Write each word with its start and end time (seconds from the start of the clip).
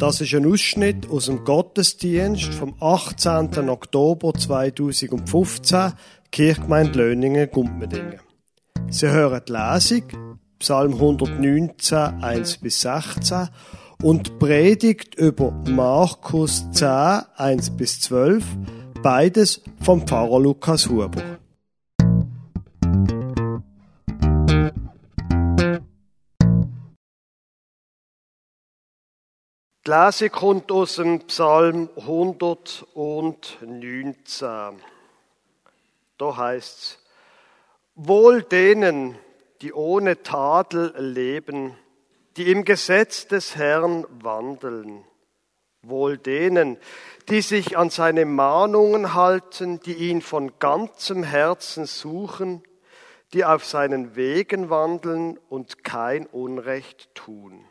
Das 0.00 0.22
ist 0.22 0.34
ein 0.34 0.50
Ausschnitt 0.50 1.10
aus 1.10 1.26
dem 1.26 1.44
Gottesdienst 1.44 2.54
vom 2.54 2.74
18. 2.80 3.68
Oktober 3.68 4.32
2015, 4.32 5.92
Kirchgemeinde 6.32 6.98
Löningen, 6.98 7.50
Gumpmedingen. 7.50 8.18
Sie 8.88 9.10
hören 9.10 9.42
die 9.46 9.52
Lesung, 9.52 10.04
Psalm 10.58 10.94
119, 10.94 11.98
1 12.24 12.56
bis 12.56 12.80
16 12.80 13.50
und 14.02 14.38
Predigt 14.38 15.16
über 15.16 15.52
Markus 15.68 16.64
10, 16.72 16.88
1 17.36 17.76
bis 17.76 18.00
12, 18.00 18.42
beides 19.02 19.60
vom 19.82 20.06
Pfarrer 20.06 20.40
Lukas 20.40 20.88
Huber. 20.88 21.39
Die 29.86 29.92
Lese 29.92 30.28
kommt 30.28 30.70
aus 30.70 30.96
dem 30.96 31.20
Psalm 31.20 31.88
119. 31.96 34.82
Da 36.18 36.36
heißt 36.36 36.78
es, 36.78 36.98
Wohl 37.94 38.42
denen, 38.42 39.16
die 39.62 39.72
ohne 39.72 40.22
Tadel 40.22 40.92
leben, 40.98 41.78
die 42.36 42.50
im 42.50 42.66
Gesetz 42.66 43.26
des 43.26 43.56
Herrn 43.56 44.04
wandeln. 44.10 45.06
Wohl 45.80 46.18
denen, 46.18 46.76
die 47.30 47.40
sich 47.40 47.78
an 47.78 47.88
seine 47.88 48.26
Mahnungen 48.26 49.14
halten, 49.14 49.80
die 49.80 49.94
ihn 49.94 50.20
von 50.20 50.58
ganzem 50.58 51.22
Herzen 51.22 51.86
suchen, 51.86 52.62
die 53.32 53.46
auf 53.46 53.64
seinen 53.64 54.14
Wegen 54.14 54.68
wandeln 54.68 55.38
und 55.48 55.84
kein 55.84 56.26
Unrecht 56.26 57.14
tun. 57.14 57.64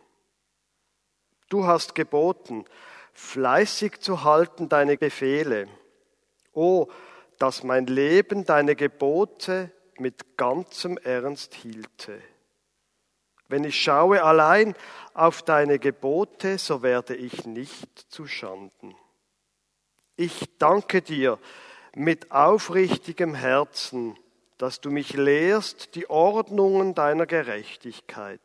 Du 1.50 1.66
hast 1.66 1.95
geboten, 1.95 2.66
fleißig 3.14 4.00
zu 4.00 4.23
halten 4.23 4.69
deine 4.69 4.97
Befehle. 4.97 5.67
O, 6.53 6.88
dass 7.39 7.64
mein 7.64 7.88
Leben 7.88 8.45
deine 8.45 8.75
Gebote 8.75 9.72
mit 9.97 10.38
ganzem 10.38 10.97
Ernst 10.97 11.53
hielte. 11.55 12.22
Wenn 13.47 13.64
ich 13.64 13.81
schaue 13.81 14.23
allein 14.23 14.75
auf 15.16 15.42
deine 15.42 15.80
Gebote, 15.80 16.59
so 16.59 16.83
werde 16.83 17.16
ich 17.16 17.45
nicht 17.45 18.00
zu 18.11 18.27
Schanden. 18.27 18.95
Ich 20.16 20.58
danke 20.59 21.02
dir 21.02 21.39
mit 21.95 22.31
aufrichtigem 22.31 23.33
Herzen, 23.33 24.17
dass 24.59 24.81
du 24.81 24.92
mich 24.92 25.14
lehrst 25.14 25.95
die 25.95 26.09
Ordnungen 26.09 26.94
deiner 26.94 27.25
Gerechtigkeit. 27.25 28.39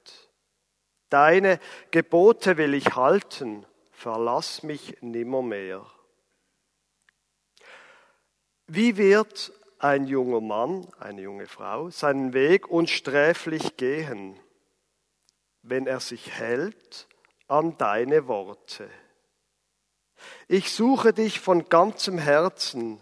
Deine 1.14 1.60
Gebote 1.92 2.56
will 2.56 2.74
ich 2.74 2.96
halten, 2.96 3.64
verlass 3.92 4.64
mich 4.64 5.00
nimmermehr. 5.00 5.86
Wie 8.66 8.96
wird 8.96 9.52
ein 9.78 10.08
junger 10.08 10.40
Mann, 10.40 10.88
eine 10.98 11.20
junge 11.20 11.46
Frau 11.46 11.88
seinen 11.90 12.32
Weg 12.32 12.68
unsträflich 12.68 13.76
gehen, 13.76 14.40
wenn 15.62 15.86
er 15.86 16.00
sich 16.00 16.32
hält 16.32 17.06
an 17.46 17.78
deine 17.78 18.26
Worte? 18.26 18.90
Ich 20.48 20.72
suche 20.72 21.12
dich 21.12 21.38
von 21.38 21.68
ganzem 21.68 22.18
Herzen, 22.18 23.00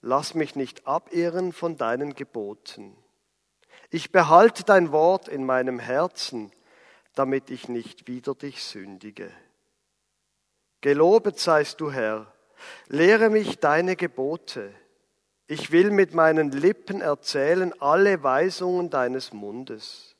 lass 0.00 0.34
mich 0.34 0.54
nicht 0.54 0.86
abirren 0.86 1.52
von 1.52 1.76
deinen 1.76 2.14
Geboten. 2.14 2.96
Ich 3.90 4.12
behalte 4.12 4.62
dein 4.62 4.92
Wort 4.92 5.26
in 5.26 5.44
meinem 5.44 5.80
Herzen, 5.80 6.52
damit 7.18 7.50
ich 7.50 7.68
nicht 7.68 8.06
wieder 8.06 8.36
dich 8.36 8.62
sündige. 8.62 9.28
Gelobet 10.80 11.36
seist 11.40 11.80
du, 11.80 11.90
Herr, 11.90 12.32
lehre 12.86 13.28
mich 13.28 13.58
deine 13.58 13.96
Gebote. 13.96 14.72
Ich 15.48 15.72
will 15.72 15.90
mit 15.90 16.14
meinen 16.14 16.52
Lippen 16.52 17.00
erzählen 17.00 17.72
alle 17.80 18.22
Weisungen 18.22 18.88
deines 18.88 19.32
Mundes. 19.32 20.14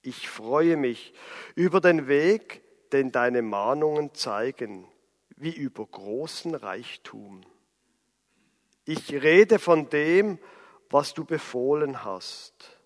Ich 0.00 0.28
freue 0.28 0.76
mich 0.76 1.14
über 1.54 1.80
den 1.80 2.08
Weg, 2.08 2.64
den 2.90 3.12
deine 3.12 3.42
Mahnungen 3.42 4.12
zeigen, 4.12 4.88
wie 5.36 5.54
über 5.54 5.86
großen 5.86 6.56
Reichtum. 6.56 7.42
Ich 8.84 9.12
rede 9.12 9.60
von 9.60 9.88
dem, 9.90 10.40
was 10.90 11.14
du 11.14 11.24
befohlen 11.24 12.04
hast, 12.04 12.80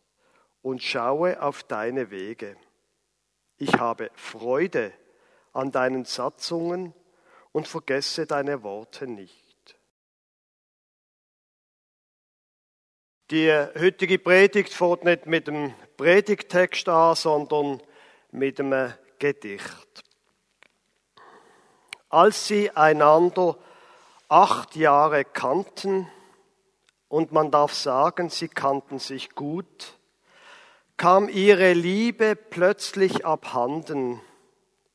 und 0.60 0.82
schaue 0.82 1.40
auf 1.40 1.62
deine 1.62 2.10
Wege. 2.10 2.58
Ich 3.58 3.74
habe 3.74 4.10
Freude 4.14 4.92
an 5.52 5.72
deinen 5.72 6.04
Satzungen 6.04 6.92
und 7.52 7.66
vergesse 7.66 8.26
deine 8.26 8.62
Worte 8.62 9.06
nicht. 9.06 9.76
Die 13.30 13.50
heutige 13.50 14.18
Predigt 14.18 14.72
fährt 14.72 15.04
nicht 15.04 15.26
mit 15.26 15.48
dem 15.48 15.74
Predigtext 15.96 16.88
an, 16.88 17.16
sondern 17.16 17.82
mit 18.30 18.60
einem 18.60 18.92
Gedicht. 19.18 20.04
Als 22.08 22.46
sie 22.46 22.70
einander 22.70 23.58
acht 24.28 24.76
Jahre 24.76 25.24
kannten, 25.24 26.08
und 27.08 27.32
man 27.32 27.50
darf 27.50 27.72
sagen, 27.72 28.30
sie 28.30 28.48
kannten 28.48 28.98
sich 28.98 29.34
gut, 29.34 29.95
kam 30.96 31.28
ihre 31.28 31.74
Liebe 31.74 32.36
plötzlich 32.36 33.26
abhanden, 33.26 34.20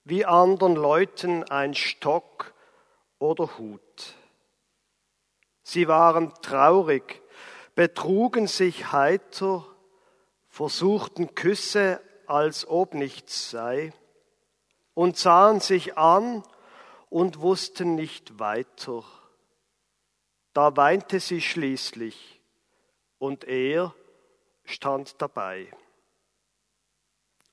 wie 0.04 0.26
anderen 0.26 0.76
Leuten 0.76 1.44
ein 1.44 1.76
Stock 1.76 2.54
oder 3.20 3.58
Hut. 3.60 4.16
Sie 5.64 5.88
waren 5.88 6.34
traurig, 6.42 7.22
betrugen 7.76 8.48
sich 8.48 8.92
heiter, 8.92 9.66
versuchten 10.50 11.36
Küsse, 11.36 12.02
als 12.26 12.68
ob 12.68 12.94
nichts 12.94 13.52
sei, 13.52 13.94
und 14.94 15.18
sahen 15.18 15.60
sich 15.60 15.98
an 15.98 16.44
und 17.10 17.42
wussten 17.42 17.96
nicht 17.96 18.40
weiter. 18.40 19.04
Da 20.54 20.76
weinte 20.76 21.20
sie 21.20 21.42
schließlich, 21.42 22.42
und 23.20 23.44
er 23.44 23.94
stand 24.66 25.22
dabei. 25.22 25.72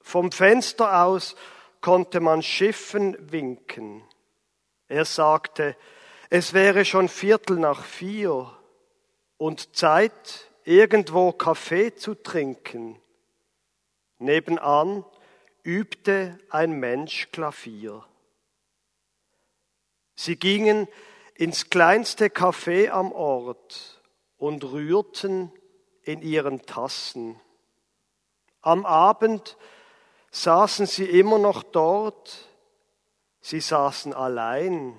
Vom 0.08 0.32
Fenster 0.32 1.04
aus 1.04 1.36
konnte 1.82 2.20
man 2.20 2.42
Schiffen 2.42 3.14
winken. 3.30 4.02
Er 4.86 5.04
sagte, 5.04 5.76
es 6.30 6.54
wäre 6.54 6.86
schon 6.86 7.10
Viertel 7.10 7.58
nach 7.58 7.84
vier 7.84 8.50
und 9.36 9.76
Zeit, 9.76 10.50
irgendwo 10.64 11.32
Kaffee 11.32 11.94
zu 11.94 12.14
trinken. 12.14 12.98
Nebenan 14.16 15.04
übte 15.62 16.38
ein 16.48 16.80
Mensch 16.80 17.28
Klavier. 17.30 18.02
Sie 20.14 20.36
gingen 20.36 20.88
ins 21.34 21.68
kleinste 21.68 22.28
Café 22.28 22.88
am 22.88 23.12
Ort 23.12 24.02
und 24.38 24.64
rührten 24.64 25.52
in 26.00 26.22
ihren 26.22 26.62
Tassen. 26.62 27.38
Am 28.62 28.86
Abend 28.86 29.58
saßen 30.30 30.86
sie 30.86 31.04
immer 31.04 31.38
noch 31.38 31.62
dort, 31.62 32.48
sie 33.40 33.60
saßen 33.60 34.12
allein, 34.12 34.98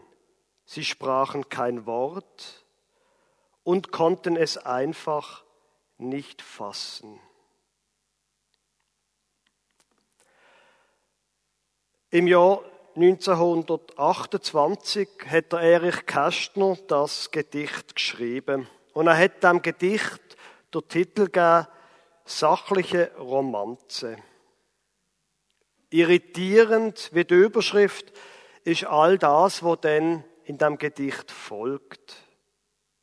sie 0.66 0.84
sprachen 0.84 1.50
kein 1.50 1.86
Wort 1.86 2.66
und 3.64 3.92
konnten 3.92 4.36
es 4.36 4.58
einfach 4.58 5.44
nicht 5.98 6.42
fassen. 6.42 7.20
Im 12.12 12.28
Jahr 12.28 12.64
1928 12.96 15.08
hat 15.28 15.54
Erich 15.54 16.08
Kästner 16.08 16.76
das 16.88 17.30
Gedicht 17.30 17.96
geschrieben 17.96 18.68
und 18.94 19.06
er 19.08 19.18
hat 19.18 19.44
dem 19.44 19.62
Gedicht 19.62 20.20
der 20.74 20.88
Titel 20.88 21.26
gegeben, 21.26 21.68
Sachliche 22.26 23.12
Romanze. 23.18 24.18
Irritierend 25.90 27.10
wie 27.14 27.26
die 27.26 27.34
Überschrift 27.34 28.14
ist 28.64 28.86
all 28.86 29.18
das, 29.18 29.64
was 29.64 29.82
dann 29.82 30.24
in 30.44 30.58
dem 30.58 30.78
Gedicht 30.78 31.32
folgt. 31.32 32.16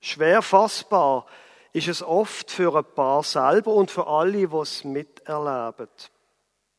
Schwer 0.01 0.43
fassbar 0.43 1.27
ist 1.73 1.89
es 1.89 2.03
oft 2.03 2.51
für 2.51 2.75
ein 2.77 2.85
Paar 2.95 3.23
selber 3.23 3.75
und 3.75 3.91
für 3.91 4.07
alle, 4.07 4.49
die 4.49 4.57
es 4.57 4.85
miterleben. 4.85 5.89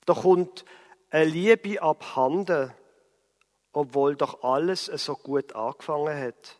Da 0.05 0.13
kommt 0.13 0.65
eine 1.09 1.25
Liebe 1.25 1.81
abhanden, 1.81 2.73
obwohl 3.73 4.15
doch 4.15 4.43
alles 4.43 4.85
so 4.85 5.15
gut 5.15 5.53
angefangen 5.53 6.19
hat. 6.19 6.57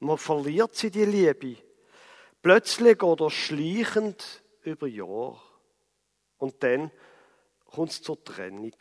Man 0.00 0.18
verliert 0.18 0.76
sie, 0.76 0.90
die 0.90 1.04
Liebe, 1.04 1.56
plötzlich 2.42 3.02
oder 3.02 3.30
schleichend 3.30 4.42
über 4.62 4.86
Jahre. 4.86 5.40
Und 6.36 6.62
dann 6.62 6.92
kommt 7.78 7.92
es 7.92 8.02
zur 8.02 8.24
Trennung. 8.24 8.72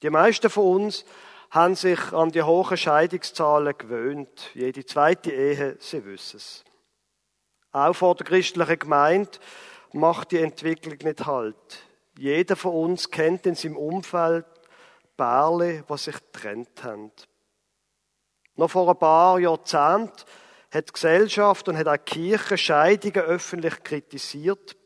Die 0.00 0.10
meisten 0.10 0.48
von 0.48 0.76
uns 0.76 1.04
haben 1.50 1.74
sich 1.74 2.12
an 2.12 2.30
die 2.30 2.44
hohen 2.44 2.76
Scheidungszahlen 2.76 3.76
gewöhnt. 3.76 4.50
Jede 4.54 4.86
zweite 4.86 5.32
Ehe, 5.32 5.76
sie 5.80 6.04
wissen 6.04 6.36
es. 6.36 6.64
Auch 7.72 7.94
vor 7.94 8.14
der 8.14 8.26
christlichen 8.26 8.78
Gemeinde 8.78 9.40
macht 9.92 10.30
die 10.30 10.38
Entwicklung 10.38 10.98
nicht 11.02 11.26
halt. 11.26 11.82
Jeder 12.16 12.54
von 12.54 12.74
uns 12.74 13.10
kennt 13.10 13.44
in 13.44 13.56
seinem 13.56 13.76
Umfeld 13.76 14.46
Pärchen, 15.16 15.84
die 15.84 15.98
sich 15.98 16.14
getrennt 16.14 16.84
haben. 16.84 17.10
Noch 18.54 18.70
vor 18.70 18.88
ein 18.88 18.98
paar 19.00 19.40
Jahrzehnten 19.40 20.12
hat 20.70 20.90
die 20.90 20.92
Gesellschaft 20.92 21.68
und 21.68 21.76
hat 21.76 21.88
auch 21.88 21.96
die 21.96 22.04
Kirche 22.04 22.56
Scheidungen 22.56 23.26
öffentlich 23.26 23.82
kritisiert. 23.82 24.76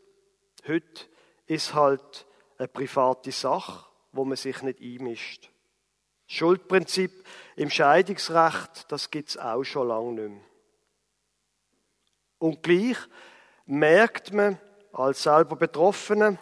Heute 0.66 1.02
ist 1.44 1.74
halt 1.74 2.24
eine 2.62 2.68
private 2.68 3.32
Sache, 3.32 3.86
wo 4.12 4.24
man 4.24 4.36
sich 4.36 4.62
nicht 4.62 4.80
einmischt. 4.80 5.50
Schuldprinzip 6.26 7.24
im 7.56 7.70
Scheidungsrecht, 7.70 8.90
das 8.90 9.10
gibt's 9.10 9.36
auch 9.36 9.64
schon 9.64 9.88
lange 9.88 10.12
nicht 10.12 10.28
mehr. 10.28 10.40
Und 12.38 12.62
gleich 12.62 12.96
merkt 13.66 14.32
man 14.32 14.58
als 14.92 15.24
selber 15.24 15.56
Betroffene 15.56 16.38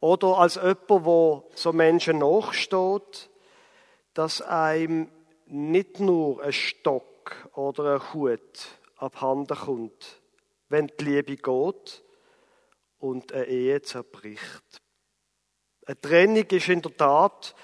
oder 0.00 0.38
als 0.38 0.56
jemand, 0.56 0.88
wo 0.88 1.50
so 1.54 1.72
Menschen 1.72 2.18
nachsteht, 2.18 3.30
dass 4.14 4.42
einem 4.42 5.10
nicht 5.46 6.00
nur 6.00 6.42
ein 6.42 6.52
Stock 6.52 7.48
oder 7.54 7.94
ein 7.94 8.12
Hut 8.12 8.68
abhanden 8.96 9.56
kommt, 9.56 10.20
wenn 10.68 10.88
die 10.88 11.04
Liebe 11.04 11.36
geht 11.36 12.02
und 12.98 13.32
eine 13.32 13.46
Ehe 13.46 13.80
zerbricht. 13.82 14.81
Eine 15.84 16.00
Trennung 16.00 16.46
ist 16.46 16.68
in 16.68 16.80
der 16.80 16.96
Tat 16.96 17.54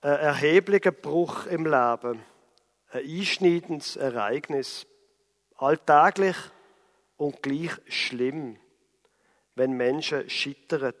ein 0.00 0.12
erheblicher 0.12 0.90
Bruch 0.90 1.46
im 1.46 1.64
Leben, 1.64 2.24
ein 2.90 3.04
einschneidendes 3.06 3.96
Ereignis, 3.96 4.86
alltäglich 5.56 6.36
und 7.16 7.42
gleich 7.42 7.72
schlimm, 7.86 8.58
wenn 9.54 9.72
Menschen 9.72 10.28
scheitern 10.28 10.94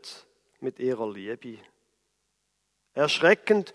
mit 0.60 0.78
ihrer 0.78 1.10
Liebe. 1.10 1.58
Erschreckend, 2.94 3.72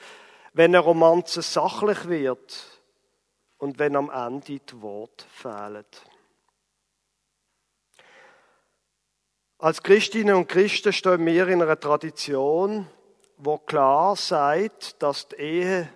wenn 0.54 0.74
eine 0.76 0.80
Romanze 0.80 1.42
sachlich 1.42 2.08
wird 2.08 2.82
und 3.58 3.78
wenn 3.78 3.98
am 3.98 4.10
Ende 4.10 4.60
die 4.60 4.82
Worte 4.82 5.26
fehlen. 5.30 5.86
Als 9.58 9.82
Christinnen 9.82 10.36
und 10.36 10.50
Christen 10.50 10.92
stehen 10.92 11.26
wir 11.26 11.48
in 11.48 11.62
einer 11.62 11.80
Tradition, 11.80 12.88
wo 13.38 13.58
klar 13.58 14.18
sagt, 14.18 15.02
dass 15.02 15.30
die 15.30 15.36
Ehe 15.38 15.94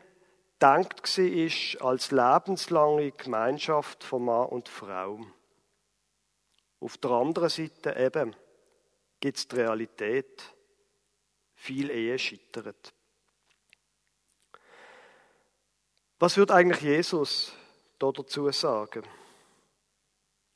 denkt 0.61 1.17
ist 1.17 1.81
als 1.81 2.11
lebenslange 2.11 3.11
Gemeinschaft 3.11 4.03
von 4.03 4.25
Mann 4.25 4.47
und 4.47 4.69
Frau. 4.69 5.19
Auf 6.79 6.97
der 6.97 7.11
anderen 7.11 7.49
Seite 7.49 7.97
eben 7.97 8.33
gibt 9.19 9.37
es 9.37 9.47
die 9.47 9.57
Realität. 9.57 10.55
Viel 11.55 11.89
Ehe 11.89 12.17
scheitert. 12.17 12.93
Was 16.17 16.37
würde 16.37 16.53
eigentlich 16.53 16.81
Jesus 16.81 17.51
dazu 17.97 18.49
sagen? 18.51 19.03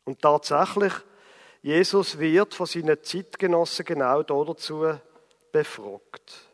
Und 0.06 0.22
tatsächlich, 0.22 0.94
Jesus 1.64 2.20
wird 2.20 2.54
von 2.54 2.66
seinen 2.66 3.02
Zeitgenossen 3.02 3.86
genau 3.86 4.22
dazu 4.22 5.00
befragt. 5.54 6.50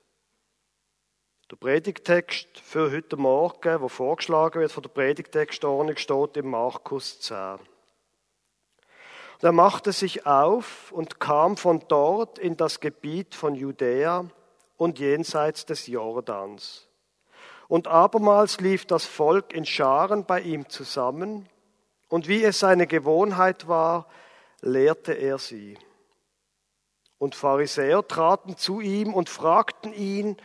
Der 1.50 1.56
Predigtext 1.56 2.59
für 2.59 2.91
heute 2.91 3.17
Morgen, 3.17 3.79
der 3.79 3.89
vorgeschlagen 3.89 4.61
wird 4.61 4.71
von 4.71 4.83
der 4.83 4.91
Predigtextordnung, 4.91 5.97
steht 5.97 6.38
im 6.38 6.51
Markus 6.51 7.21
10. 7.21 7.56
Und 7.56 7.59
er 9.41 9.51
machte 9.51 9.94
sich 9.94 10.27
auf 10.27 10.91
und 10.91 11.19
kam 11.19 11.57
von 11.57 11.83
dort 11.88 12.38
in 12.38 12.55
das 12.55 12.79
Gebiet 12.79 13.33
von 13.33 13.55
Judäa 13.55 14.29
und 14.77 15.00
jenseits 15.00 15.65
des 15.65 15.88
Jordans. 15.88 16.88
Und 17.67 17.88
abermals 17.88 18.59
lief 18.59 18.85
das 18.85 19.07
Volk 19.07 19.53
in 19.53 19.65
Scharen 19.65 20.25
bei 20.25 20.41
ihm 20.41 20.69
zusammen, 20.69 21.50
und 22.09 22.27
wie 22.27 22.44
es 22.44 22.59
seine 22.59 22.85
Gewohnheit 22.85 23.67
war, 23.67 24.07
lehrte 24.61 25.13
er 25.13 25.38
sie. 25.38 25.77
Und 27.17 27.35
Pharisäer 27.35 28.07
traten 28.07 28.57
zu 28.57 28.79
ihm 28.79 29.13
und 29.13 29.29
fragten 29.29 29.94
ihn, 29.94 30.38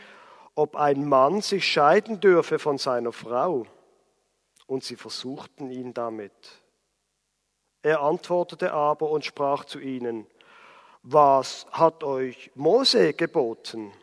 ob 0.55 0.75
ein 0.75 1.07
Mann 1.07 1.41
sich 1.41 1.67
scheiden 1.67 2.19
dürfe 2.19 2.59
von 2.59 2.77
seiner 2.77 3.11
Frau. 3.11 3.65
Und 4.67 4.83
sie 4.83 4.95
versuchten 4.95 5.69
ihn 5.71 5.93
damit. 5.93 6.33
Er 7.81 8.01
antwortete 8.01 8.73
aber 8.73 9.09
und 9.11 9.23
sprach 9.23 9.65
zu 9.65 9.79
ihnen, 9.79 10.25
was 11.03 11.67
hat 11.71 12.03
euch 12.03 12.49
Mose 12.55 13.13
geboten? 13.13 13.93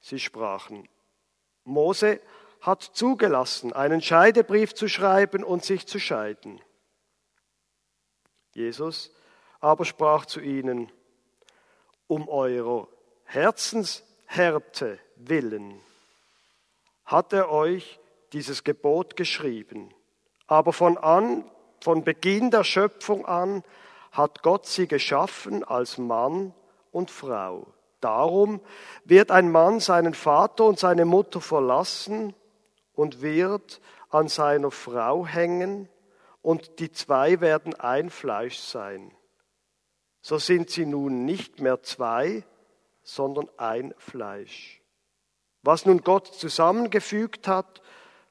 Sie 0.00 0.18
sprachen, 0.18 0.86
Mose 1.64 2.20
hat 2.60 2.82
zugelassen, 2.82 3.72
einen 3.72 4.02
Scheidebrief 4.02 4.74
zu 4.74 4.88
schreiben 4.88 5.44
und 5.44 5.64
sich 5.64 5.86
zu 5.86 5.98
scheiden. 5.98 6.60
Jesus 8.52 9.10
aber 9.60 9.84
sprach 9.84 10.26
zu 10.26 10.40
ihnen, 10.40 10.90
um 12.08 12.28
eurer 12.28 12.88
Herzenshärte 13.24 14.98
willen 15.16 15.80
hat 17.04 17.32
er 17.32 17.50
euch 17.50 18.00
dieses 18.32 18.64
Gebot 18.64 19.16
geschrieben. 19.16 19.92
Aber 20.46 20.72
von 20.72 20.98
an, 20.98 21.44
von 21.80 22.04
Beginn 22.04 22.50
der 22.50 22.64
Schöpfung 22.64 23.26
an 23.26 23.62
hat 24.10 24.42
Gott 24.42 24.66
sie 24.66 24.86
geschaffen 24.86 25.62
als 25.64 25.98
Mann 25.98 26.54
und 26.90 27.10
Frau. 27.10 27.66
Darum 28.00 28.60
wird 29.04 29.30
ein 29.30 29.50
Mann 29.50 29.78
seinen 29.78 30.14
Vater 30.14 30.64
und 30.64 30.78
seine 30.78 31.04
Mutter 31.04 31.40
verlassen 31.40 32.34
und 32.94 33.22
wird 33.22 33.80
an 34.10 34.28
seiner 34.28 34.70
Frau 34.70 35.26
hängen 35.26 35.88
und 36.42 36.80
die 36.80 36.90
zwei 36.90 37.40
werden 37.40 37.74
ein 37.74 38.10
Fleisch 38.10 38.58
sein. 38.58 39.14
So 40.20 40.38
sind 40.38 40.70
sie 40.70 40.86
nun 40.86 41.24
nicht 41.24 41.60
mehr 41.60 41.82
zwei, 41.82 42.44
sondern 43.02 43.48
ein 43.56 43.94
Fleisch. 43.98 44.80
Was 45.62 45.86
nun 45.86 46.02
Gott 46.02 46.26
zusammengefügt 46.26 47.48
hat, 47.48 47.82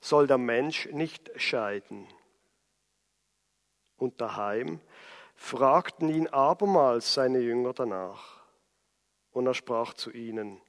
soll 0.01 0.27
der 0.27 0.38
Mensch 0.38 0.88
nicht 0.91 1.31
scheiden. 1.35 2.07
Und 3.97 4.19
daheim 4.19 4.79
fragten 5.35 6.09
ihn 6.09 6.27
abermals 6.27 7.13
seine 7.13 7.39
Jünger 7.39 7.74
danach. 7.74 8.41
Und 9.31 9.47
er 9.47 9.53
sprach 9.53 9.93
zu 9.93 10.12
ihnen, 10.12 10.62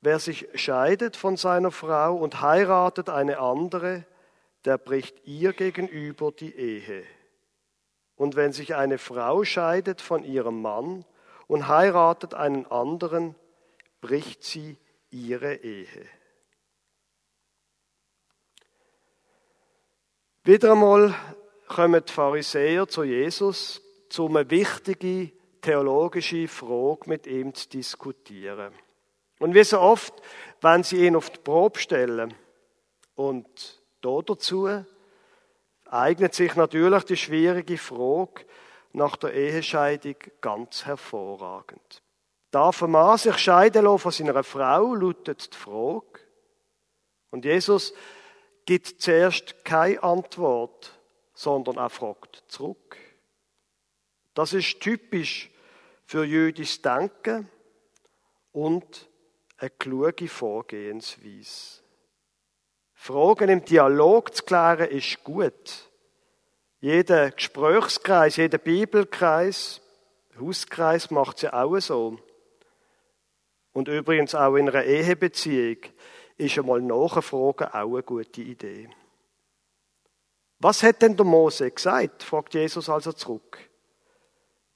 wer 0.00 0.18
sich 0.18 0.48
scheidet 0.54 1.16
von 1.16 1.36
seiner 1.36 1.70
Frau 1.70 2.16
und 2.16 2.40
heiratet 2.40 3.08
eine 3.08 3.38
andere, 3.38 4.04
der 4.64 4.78
bricht 4.78 5.26
ihr 5.26 5.52
gegenüber 5.52 6.32
die 6.32 6.54
Ehe. 6.54 7.04
Und 8.16 8.36
wenn 8.36 8.52
sich 8.52 8.74
eine 8.74 8.98
Frau 8.98 9.44
scheidet 9.44 10.00
von 10.00 10.24
ihrem 10.24 10.60
Mann 10.60 11.04
und 11.46 11.68
heiratet 11.68 12.34
einen 12.34 12.66
anderen, 12.66 13.34
bricht 14.00 14.44
sie 14.44 14.76
ihre 15.10 15.54
Ehe. 15.54 16.06
Wieder 20.44 20.72
einmal 20.72 21.14
kommen 21.68 22.04
die 22.04 22.12
Pharisäer 22.12 22.88
zu 22.88 23.04
Jesus, 23.04 23.80
um 24.18 24.36
eine 24.36 24.50
wichtige 24.50 25.32
theologische 25.60 26.48
Frage 26.48 27.08
mit 27.08 27.26
ihm 27.26 27.54
zu 27.54 27.68
diskutieren. 27.68 28.72
Und 29.38 29.54
wie 29.54 29.64
so 29.64 29.80
oft, 29.80 30.14
wenn 30.60 30.82
sie 30.82 31.06
ihn 31.06 31.16
auf 31.16 31.30
die 31.30 31.38
Probe 31.38 31.78
stellen. 31.78 32.34
Und 33.14 33.79
dazu 34.00 34.68
eignet 35.86 36.34
sich 36.34 36.54
natürlich 36.54 37.04
die 37.04 37.16
schwierige 37.16 37.78
Frage 37.78 38.44
nach 38.92 39.16
der 39.16 39.34
Ehescheidung 39.34 40.16
ganz 40.40 40.86
hervorragend. 40.86 42.02
Darf 42.50 42.82
ein 42.82 42.90
Mann 42.90 43.18
sich 43.18 43.38
scheiden 43.38 43.84
lassen 43.84 43.98
von 43.98 44.12
seiner 44.12 44.42
Frau, 44.42 44.94
lautet 44.94 45.52
die 45.52 45.56
Frage. 45.56 46.20
Und 47.30 47.44
Jesus 47.44 47.94
gibt 48.66 49.00
zuerst 49.00 49.64
keine 49.64 50.02
Antwort, 50.02 50.98
sondern 51.34 51.76
er 51.76 51.90
fragt 51.90 52.44
zurück. 52.48 52.96
Das 54.34 54.52
ist 54.52 54.80
typisch 54.80 55.50
für 56.06 56.24
jüdisches 56.24 56.82
Denken 56.82 57.48
und 58.52 59.08
eine 59.58 59.70
kluge 59.70 60.28
Vorgehensweise. 60.28 61.82
Fragen 63.02 63.48
im 63.48 63.64
Dialog 63.64 64.34
zu 64.34 64.42
klären 64.44 64.90
ist 64.90 65.24
gut. 65.24 65.88
Jeder 66.80 67.30
Gesprächskreis, 67.30 68.36
jeder 68.36 68.58
Bibelkreis, 68.58 69.80
Hauskreis 70.38 71.10
macht 71.10 71.38
es 71.38 71.42
ja 71.44 71.54
auch 71.54 71.80
so 71.80 72.18
und 73.72 73.88
übrigens 73.88 74.34
auch 74.34 74.54
in 74.56 74.68
einer 74.68 74.84
Ehebeziehung, 74.84 75.78
ist 76.36 76.58
einmal 76.58 76.82
nachfragen 76.82 77.68
auch 77.68 77.94
eine 77.94 78.02
gute 78.02 78.42
Idee. 78.42 78.90
Was 80.58 80.82
hat 80.82 81.00
denn 81.00 81.16
der 81.16 81.24
Mose 81.24 81.70
gesagt? 81.70 82.22
fragt 82.22 82.52
Jesus 82.52 82.90
also 82.90 83.12
zurück. 83.12 83.58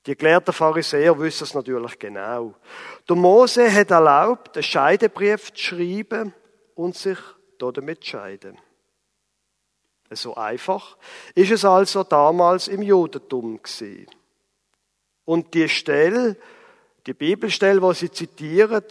Die 0.06 0.16
gelehrten 0.16 0.54
Pharisäer 0.54 1.18
wissen 1.18 1.44
es 1.44 1.52
natürlich 1.52 1.98
genau. 1.98 2.54
Der 3.06 3.16
Mose 3.16 3.70
hat 3.70 3.90
erlaubt, 3.90 4.56
einen 4.56 4.62
Scheidebrief 4.62 5.52
zu 5.52 5.62
schreiben 5.62 6.32
und 6.74 6.96
sich 6.96 7.18
damit 7.72 8.02
zu 8.02 8.10
scheiden. 8.10 8.58
So 10.10 10.34
einfach 10.34 10.96
ist 11.34 11.50
es 11.50 11.64
also 11.64 12.04
damals 12.04 12.68
im 12.68 12.82
Judentum 12.82 13.62
gewesen. 13.62 14.06
Und 15.24 15.54
die 15.54 15.68
Stelle, 15.68 16.36
die 17.06 17.14
Bibelstelle, 17.14 17.80
wo 17.80 17.92
sie 17.92 18.10
zitieren, 18.10 18.84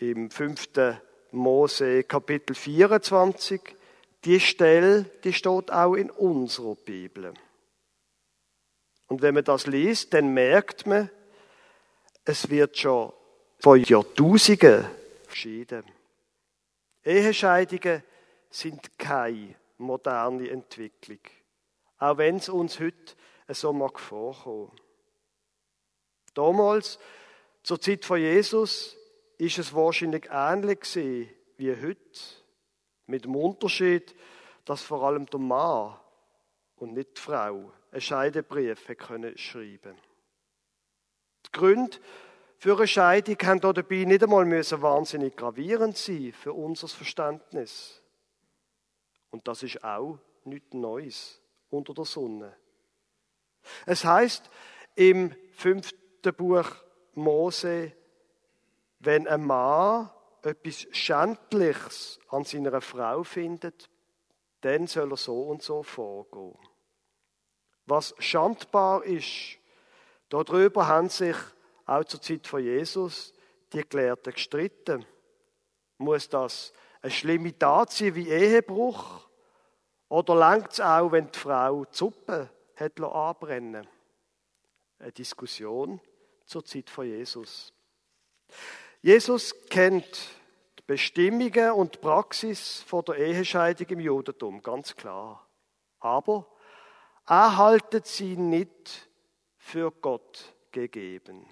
im 0.00 0.30
5. 0.30 0.68
Mose 1.32 2.04
Kapitel 2.04 2.54
24, 2.54 3.60
die 4.24 4.40
Stelle, 4.40 5.04
die 5.24 5.32
steht 5.32 5.72
auch 5.72 5.94
in 5.94 6.10
unserer 6.10 6.74
Bibel. 6.74 7.32
Und 9.06 9.22
wenn 9.22 9.34
man 9.34 9.44
das 9.44 9.66
liest, 9.66 10.14
dann 10.14 10.34
merkt 10.34 10.86
man, 10.86 11.10
es 12.24 12.50
wird 12.50 12.76
schon 12.76 13.12
vor 13.60 13.76
Jahrtausenden 13.76 14.86
geschieden. 15.28 15.84
Ehescheidungen 17.08 18.02
sind 18.50 18.98
keine 18.98 19.54
moderne 19.78 20.50
Entwicklung. 20.50 21.20
Auch 21.98 22.18
wenn 22.18 22.36
es 22.36 22.50
uns 22.50 22.78
heute 22.78 23.14
so 23.48 23.72
mag 23.72 23.98
vorkommen. 23.98 24.78
Damals, 26.34 26.98
zur 27.62 27.80
Zeit 27.80 28.04
von 28.04 28.20
Jesus, 28.20 28.94
ist 29.38 29.56
es 29.56 29.74
wahrscheinlich 29.74 30.28
ähnlich 30.30 30.80
gewesen 30.80 31.30
wie 31.56 31.74
heute. 31.74 32.20
Mit 33.06 33.24
dem 33.24 33.36
Unterschied, 33.36 34.14
dass 34.66 34.82
vor 34.82 35.02
allem 35.02 35.24
der 35.24 35.40
Mann 35.40 35.98
und 36.76 36.92
nicht 36.92 37.16
die 37.16 37.22
Frau 37.22 37.72
einen 37.90 38.00
Scheidebrief 38.02 38.86
können 38.98 39.36
schreiben 39.38 39.96
Die 41.46 41.52
Gründe 41.52 41.96
für 42.58 42.76
eine 42.76 42.88
Scheidung 42.88 43.36
haben 43.44 43.60
dabei 43.60 44.04
nicht 44.04 44.22
einmal 44.22 44.44
müssen 44.44 44.82
wahnsinnig 44.82 45.36
gravierend 45.36 45.96
sein 45.96 46.32
für 46.32 46.52
unser 46.52 46.88
Verständnis. 46.88 48.02
Und 49.30 49.46
das 49.46 49.62
ist 49.62 49.82
auch 49.84 50.18
nichts 50.44 50.74
Neues 50.74 51.40
unter 51.70 51.94
der 51.94 52.04
Sonne. 52.04 52.56
Es 53.86 54.04
heißt 54.04 54.50
im 54.96 55.34
fünften 55.52 56.34
Buch 56.36 56.68
Mose, 57.14 57.92
wenn 58.98 59.28
ein 59.28 59.44
Mann 59.44 60.10
etwas 60.42 60.88
Schändliches 60.90 62.18
an 62.28 62.44
seiner 62.44 62.80
Frau 62.80 63.22
findet, 63.22 63.88
dann 64.62 64.88
soll 64.88 65.12
er 65.12 65.16
so 65.16 65.42
und 65.42 65.62
so 65.62 65.84
vorgehen. 65.84 66.58
Was 67.86 68.14
schandbar 68.18 69.04
ist, 69.04 69.58
darüber 70.28 70.88
haben 70.88 71.08
sich 71.08 71.36
auch 71.88 72.04
zur 72.04 72.20
Zeit 72.20 72.46
von 72.46 72.62
Jesus 72.62 73.32
die 73.72 73.86
Gelehrten 73.88 74.32
gestritten. 74.32 75.04
Muss 75.98 76.28
das 76.28 76.72
eine 77.02 77.10
schlimme 77.10 77.58
Tat 77.58 77.92
sein 77.92 78.14
wie 78.14 78.28
Ehebruch? 78.28 79.26
Oder 80.08 80.34
langt 80.34 80.72
es 80.72 80.80
auch, 80.80 81.12
wenn 81.12 81.30
die 81.30 81.38
Frau 81.38 81.84
die 81.84 81.96
Suppe 81.96 82.50
hat 82.76 83.00
anbrennen 83.00 83.86
Eine 84.98 85.12
Diskussion 85.12 86.00
zur 86.46 86.64
Zeit 86.64 86.88
von 86.88 87.06
Jesus. 87.06 87.72
Jesus 89.02 89.54
kennt 89.68 90.28
die 90.78 90.82
Bestimmungen 90.86 91.72
und 91.72 91.94
die 91.94 91.98
Praxis 91.98 92.82
von 92.82 93.04
der 93.04 93.16
Ehescheidung 93.16 93.86
im 93.88 94.00
Judentum, 94.00 94.62
ganz 94.62 94.94
klar. 94.94 95.46
Aber 96.00 96.46
er 97.26 97.56
haltet 97.56 98.06
sie 98.06 98.36
nicht 98.36 99.08
für 99.56 99.90
Gott 99.90 100.54
gegeben. 100.72 101.46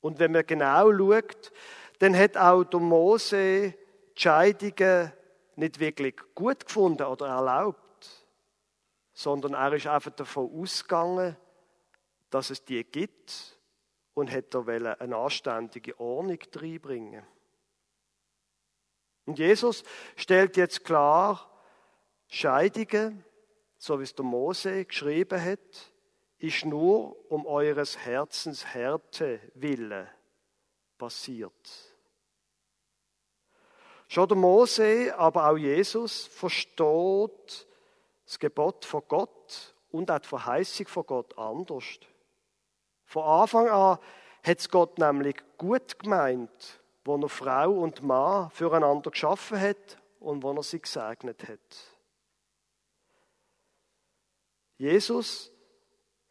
Und 0.00 0.18
wenn 0.18 0.32
man 0.32 0.46
genau 0.46 0.92
schaut, 0.92 1.52
dann 1.98 2.16
hat 2.16 2.36
auch 2.36 2.64
der 2.64 2.80
Mose 2.80 3.74
die 4.16 4.20
Scheidungen 4.20 5.12
nicht 5.56 5.80
wirklich 5.80 6.16
gut 6.34 6.66
gefunden 6.66 7.04
oder 7.04 7.28
erlaubt, 7.28 8.26
sondern 9.14 9.54
er 9.54 9.72
ist 9.72 9.86
einfach 9.86 10.12
davon 10.12 10.50
ausgegangen, 10.60 11.36
dass 12.30 12.50
es 12.50 12.64
die 12.64 12.84
gibt 12.84 13.58
und 14.14 14.28
hätte 14.28 14.64
eine 14.66 15.16
anständige 15.16 15.98
Ordnung 15.98 16.38
reinbringen. 16.54 17.24
Und 19.24 19.38
Jesus 19.38 19.82
stellt 20.16 20.56
jetzt 20.56 20.84
klar, 20.84 21.50
Scheidungen, 22.28 23.24
so 23.78 23.98
wie 23.98 24.04
es 24.04 24.14
der 24.14 24.24
Mose 24.24 24.84
geschrieben 24.84 25.42
hat, 25.42 25.92
ist 26.38 26.64
nur 26.64 27.16
um 27.30 27.46
eures 27.46 27.98
Herzens 27.98 28.64
Härte 28.66 29.40
willen 29.54 30.06
passiert. 30.98 31.96
Schon 34.08 34.28
der 34.28 34.36
Mose, 34.36 35.14
aber 35.18 35.50
auch 35.50 35.56
Jesus 35.56 36.26
versteht 36.26 37.66
das 38.24 38.38
Gebot 38.38 38.84
von 38.84 39.02
Gott 39.08 39.74
und 39.90 40.10
auch 40.10 40.18
die 40.18 40.28
Verheißung 40.28 40.86
von 40.86 41.06
Gott 41.06 41.36
anders. 41.38 41.84
Von 43.04 43.24
Anfang 43.24 43.68
an 43.68 43.98
hat 44.42 44.58
es 44.58 44.68
Gott 44.68 44.98
nämlich 44.98 45.36
gut 45.58 45.98
gemeint, 45.98 46.80
wo 47.04 47.16
er 47.16 47.28
Frau 47.28 47.70
und 47.70 48.02
Mann 48.02 48.50
füreinander 48.50 49.10
geschaffen 49.10 49.60
hat 49.60 49.98
und 50.20 50.42
wo 50.42 50.52
er 50.52 50.62
sie 50.62 50.80
gesegnet 50.80 51.48
hat. 51.48 51.96
Jesus 54.78 55.50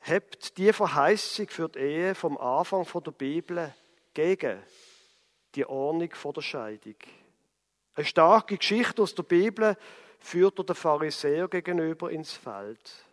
hebt 0.08 0.58
die 0.60 0.72
Verheißung 0.72 1.48
für 1.48 1.68
die 1.68 1.80
Ehe 1.80 2.16
vom 2.16 2.38
Anfang 2.38 2.86
der 3.04 3.12
Bibel 3.12 3.74
gegen 4.14 4.62
die 5.56 5.66
Ordnung 5.66 6.12
der 6.36 6.42
Scheidung. 6.42 6.96
Eine 7.96 8.06
starke 8.06 8.58
Geschichte 8.58 9.02
aus 9.02 9.16
der 9.16 9.24
Bibel 9.24 9.76
führt 10.20 10.60
er 10.60 10.66
den 10.66 10.76
Pharisäer 10.76 11.48
gegenüber 11.48 12.12
ins 12.12 12.34
Feld. 12.34 13.06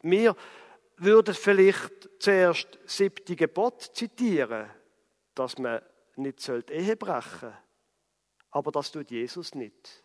Wir 0.00 0.34
würde 0.96 1.34
vielleicht 1.34 2.08
zuerst 2.18 2.78
siebte 2.84 3.36
Gebot 3.36 3.82
zitieren, 3.94 4.68
dass 5.36 5.56
man 5.58 5.82
nicht 6.16 6.48
Ehe 6.48 6.96
brechen 6.96 7.40
sollte. 7.40 7.58
Aber 8.50 8.72
das 8.72 8.90
tut 8.90 9.10
Jesus 9.10 9.54
nicht. 9.54 10.02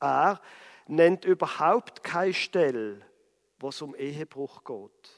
Er 0.00 0.40
nennt 0.88 1.24
überhaupt 1.24 2.02
keine 2.02 2.34
Stelle, 2.34 3.00
wo 3.58 3.68
es 3.68 3.82
um 3.82 3.94
Ehebruch 3.94 4.64
geht. 4.64 5.10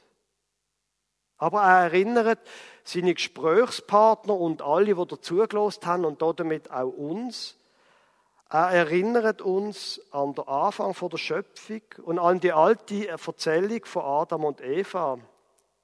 Aber 1.38 1.62
er 1.62 1.84
erinnert 1.84 2.40
seine 2.84 3.14
Gesprächspartner 3.14 4.34
und 4.34 4.60
alle, 4.60 4.94
die 4.94 5.06
dazugelost 5.06 5.86
haben 5.86 6.04
und 6.04 6.20
damit 6.20 6.70
auch 6.70 6.88
uns, 6.88 7.56
er 8.50 8.70
erinnert 8.70 9.40
uns 9.42 10.00
an 10.10 10.34
den 10.34 10.46
Anfang 10.48 10.92
der 11.08 11.16
Schöpfung 11.16 11.82
und 12.02 12.18
an 12.18 12.40
die 12.40 12.52
alte 12.52 13.06
Erzählung 13.06 13.84
von 13.84 14.02
Adam 14.02 14.44
und 14.44 14.60
Eva, 14.60 15.18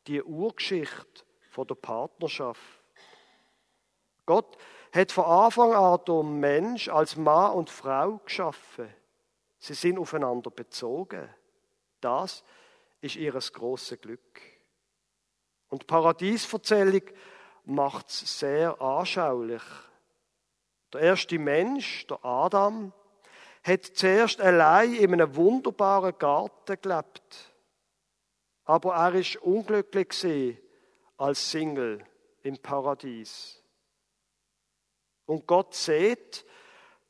die 0.08 0.22
Urgeschichte 0.22 1.24
der 1.56 1.74
Partnerschaft. 1.74 2.60
Gott 4.26 4.58
hat 4.92 5.12
von 5.12 5.24
Anfang 5.24 5.72
an 5.72 6.00
den 6.06 6.40
Mensch 6.40 6.88
als 6.88 7.16
Mann 7.16 7.52
und 7.52 7.70
Frau 7.70 8.20
geschaffen. 8.24 8.92
Sie 9.58 9.74
sind 9.74 9.98
aufeinander 9.98 10.50
bezogen. 10.50 11.28
Das 12.00 12.44
ist 13.00 13.16
ihr 13.16 13.32
großes 13.32 14.00
Glück. 14.00 14.40
Und 15.68 15.82
die 15.82 15.86
Paradiesverzählung 15.86 17.02
macht 17.64 18.08
es 18.08 18.38
sehr 18.38 18.80
anschaulich. 18.80 19.62
Der 20.92 21.00
erste 21.00 21.38
Mensch, 21.38 22.06
der 22.06 22.24
Adam, 22.24 22.92
hat 23.64 23.84
zuerst 23.84 24.40
allein 24.40 24.94
in 24.94 25.12
einem 25.12 25.34
wunderbaren 25.34 26.16
Garten 26.18 26.80
gelebt. 26.80 27.52
Aber 28.64 28.94
er 28.94 29.14
ist 29.14 29.36
unglücklich 29.36 30.56
als 31.16 31.50
Single 31.50 32.04
im 32.42 32.58
Paradies. 32.58 33.60
Und 35.26 35.46
Gott 35.46 35.74
sieht, 35.74 36.44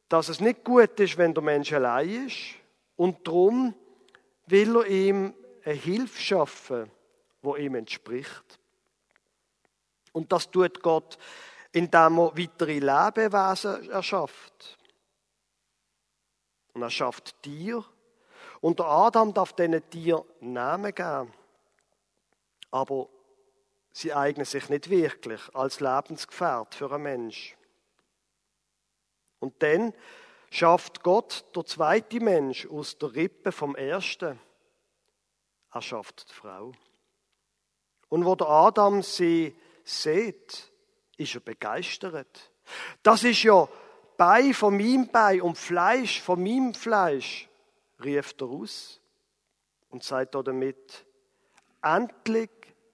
dass 0.09 0.28
es 0.28 0.40
nicht 0.40 0.64
gut 0.64 0.99
ist, 0.99 1.19
wenn 1.19 1.35
der 1.35 1.43
Mensch 1.43 1.73
allein 1.73 2.26
ist. 2.26 2.55
Und 2.97 3.26
darum 3.26 3.75
will 4.46 4.76
er 4.76 4.86
ihm 4.86 5.34
eine 5.64 5.74
Hilfe 5.74 6.20
schaffen, 6.20 6.90
wo 7.42 7.56
ihm 7.56 7.74
entspricht. 7.74 8.58
Und 10.12 10.32
das 10.32 10.50
tut 10.50 10.82
Gott 10.82 11.18
indem 11.76 12.18
er 12.18 12.38
weitere 12.38 12.78
Lebewesen 12.78 13.90
erschafft. 13.90 14.78
Und 16.72 16.80
er 16.80 16.88
schafft 16.88 17.42
Tier. 17.42 17.84
Und 18.62 18.78
der 18.78 18.86
Adam 18.86 19.34
darf 19.34 19.52
diesen 19.52 19.88
Tier 19.90 20.24
Namen 20.40 20.94
geben. 20.94 21.34
Aber 22.70 23.10
sie 23.92 24.14
eignen 24.14 24.46
sich 24.46 24.70
nicht 24.70 24.88
wirklich 24.88 25.40
als 25.54 25.80
Lebensgefährt 25.80 26.74
für 26.74 26.90
einen 26.90 27.02
Mensch. 27.02 27.54
Und 29.40 29.62
dann 29.62 29.92
schafft 30.56 31.02
Gott 31.02 31.44
der 31.54 31.64
zweite 31.66 32.20
Mensch 32.20 32.66
aus 32.66 32.96
der 32.98 33.14
Rippe 33.14 33.52
vom 33.52 33.76
ersten. 33.76 34.38
Er 35.70 35.82
schafft 35.82 36.30
die 36.30 36.34
Frau. 36.34 36.72
Und 38.08 38.25
wo 38.25 38.34
der 38.34 38.48
Adam 38.48 39.02
sie 39.02 39.54
sieht, 39.84 40.72
ist 41.16 41.34
er 41.34 41.40
begeistert. 41.40 42.52
Das 43.02 43.25
ist 43.25 43.42
ja 43.42 43.68
Bei 44.16 44.54
von 44.54 44.76
meinem 44.76 45.08
Bei 45.08 45.42
und 45.42 45.58
Fleisch 45.58 46.22
von 46.22 46.42
meinem 46.42 46.72
Fleisch, 46.72 47.48
rief 48.02 48.34
er 48.40 48.46
aus 48.46 49.00
und 49.90 50.02
sagt 50.02 50.34
damit, 50.34 51.04
endlich 51.82 52.50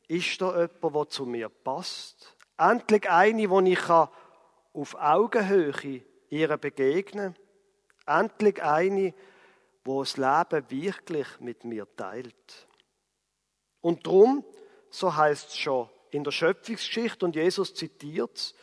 ist 0.09 0.41
da 0.41 0.61
jemand, 0.61 0.95
der 0.97 1.09
zu 1.09 1.27
mir 1.27 1.49
passt. 1.49 2.37
Endlich 2.59 3.09
eine, 3.09 3.49
wo 3.49 3.61
ich 3.61 3.89
auf 3.89 4.95
Augenhöhe 4.95 6.03
ihr 6.29 6.57
begegnen 6.57 7.35
kann. 7.35 7.42
Endlich 8.07 8.63
eine, 8.63 9.15
wo 9.85 10.03
das 10.03 10.17
Leben 10.17 10.71
wirklich 10.71 11.41
mit 11.41 11.65
mir 11.65 11.87
teilt. 11.97 12.69
Und 13.81 14.07
drum, 14.07 14.45
so 14.91 15.15
heißt 15.15 15.49
es 15.51 15.59
schon 15.59 15.89
in 16.11 16.25
der 16.25 16.31
Schöpfungsgeschichte 16.31 17.25
und 17.25 17.35
Jesus 17.35 17.75
zitiert 17.75 18.37
es, 18.37 18.55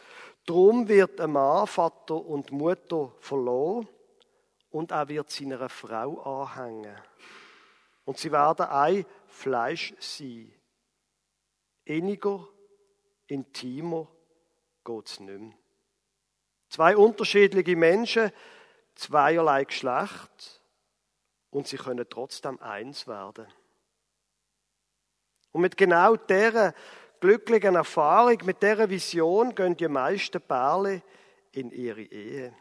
drum 0.45 0.87
wird 0.87 1.19
ein 1.19 1.31
Mann 1.31 1.67
Vater 1.67 2.15
und 2.15 2.51
Mutter 2.51 3.11
verloren 3.19 3.87
und 4.69 4.91
er 4.91 5.07
wird 5.09 5.29
seiner 5.29 5.67
Frau 5.67 6.19
anhängen. 6.21 6.95
Und 8.05 8.17
sie 8.17 8.31
werden 8.31 8.67
ein 8.67 9.05
Fleisch 9.27 9.93
sein. 9.99 10.53
Inniger, 11.85 12.47
intimer 13.27 14.07
geht 14.85 15.07
es 15.07 15.19
nicht 15.19 15.39
mehr. 15.39 15.53
Zwei 16.69 16.95
unterschiedliche 16.95 17.75
Menschen, 17.75 18.31
zweierlei 18.99 19.63
Geschlecht 19.63 20.61
und 21.49 21.67
sie 21.67 21.77
können 21.77 22.05
trotzdem 22.09 22.61
eins 22.61 23.07
werden. 23.07 23.47
Und 25.51 25.61
mit 25.61 25.77
genau 25.77 26.15
dieser 26.15 26.73
glücklichen 27.19 27.75
Erfahrung, 27.75 28.37
mit 28.43 28.61
dieser 28.61 28.89
Vision 28.89 29.55
gehen 29.55 29.75
die 29.75 29.87
meisten 29.87 30.41
Pärchen 30.41 31.01
in 31.51 31.71
ihre 31.71 32.01
Ehe. 32.01 32.53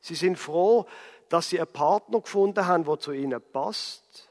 Sie 0.00 0.14
sind 0.14 0.38
froh, 0.38 0.86
dass 1.28 1.48
sie 1.48 1.58
einen 1.58 1.72
Partner 1.72 2.20
gefunden 2.20 2.66
haben, 2.66 2.84
der 2.84 2.98
zu 2.98 3.12
ihnen 3.12 3.42
passt, 3.52 4.30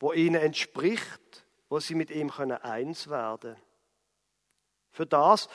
wo 0.00 0.12
ihnen 0.12 0.40
entspricht, 0.40 1.44
wo 1.68 1.78
sie 1.78 1.94
mit 1.94 2.10
ihm 2.10 2.30
können 2.30 2.56
eins 2.56 3.08
werden. 3.08 3.56
Für 4.90 5.06
das 5.06 5.48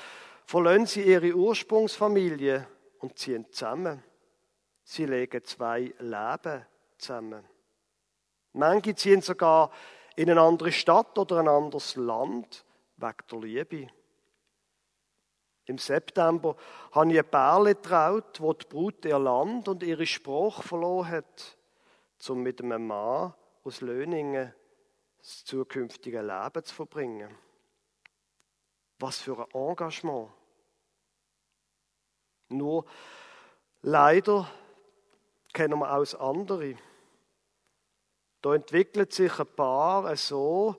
verlassen 0.46 0.86
sie 0.86 1.02
ihre 1.02 1.34
Ursprungsfamilie 1.34 2.68
und 3.00 3.18
ziehen 3.18 3.52
zusammen. 3.52 4.04
Sie 4.86 5.06
legen 5.06 5.44
zwei 5.44 5.94
Leben 5.98 6.66
zusammen. 6.98 7.44
Manche 8.54 8.96
ziehen 8.96 9.22
sogar 9.22 9.72
in 10.16 10.30
eine 10.30 10.40
andere 10.40 10.72
Stadt 10.72 11.18
oder 11.18 11.40
ein 11.40 11.48
anderes 11.48 11.96
Land 11.96 12.64
wegen 12.96 13.18
der 13.30 13.40
Liebe. 13.40 13.88
Im 15.66 15.80
September 15.80 16.56
habe 16.92 17.12
ich 17.12 17.20
ein 17.20 17.30
Pärchen 17.30 17.66
getraut, 17.66 18.40
wo 18.40 18.54
die 18.54 18.68
Brut 18.68 19.04
ihr 19.06 19.18
Land 19.18 19.68
und 19.68 19.82
ihre 19.82 20.06
Sprache 20.06 20.62
verloren 20.62 21.10
hat, 21.10 21.58
um 22.30 22.44
mit 22.44 22.62
einem 22.62 22.86
Mann 22.86 23.34
aus 23.64 23.82
Löningen 23.82 24.54
das 25.18 25.44
zukünftige 25.46 26.22
Leben 26.22 26.64
zu 26.64 26.76
verbringen. 26.76 27.36
Was 29.00 29.18
für 29.18 29.40
ein 29.40 29.52
Engagement. 29.52 30.30
Nur 32.50 32.86
leider 33.82 34.48
kennen 35.56 35.80
wir 35.80 35.92
aus 35.92 36.14
andere. 36.14 36.76
Da 38.42 38.54
entwickelt 38.54 39.12
sich 39.14 39.40
ein 39.40 39.48
Paar 39.48 40.16
so, 40.18 40.76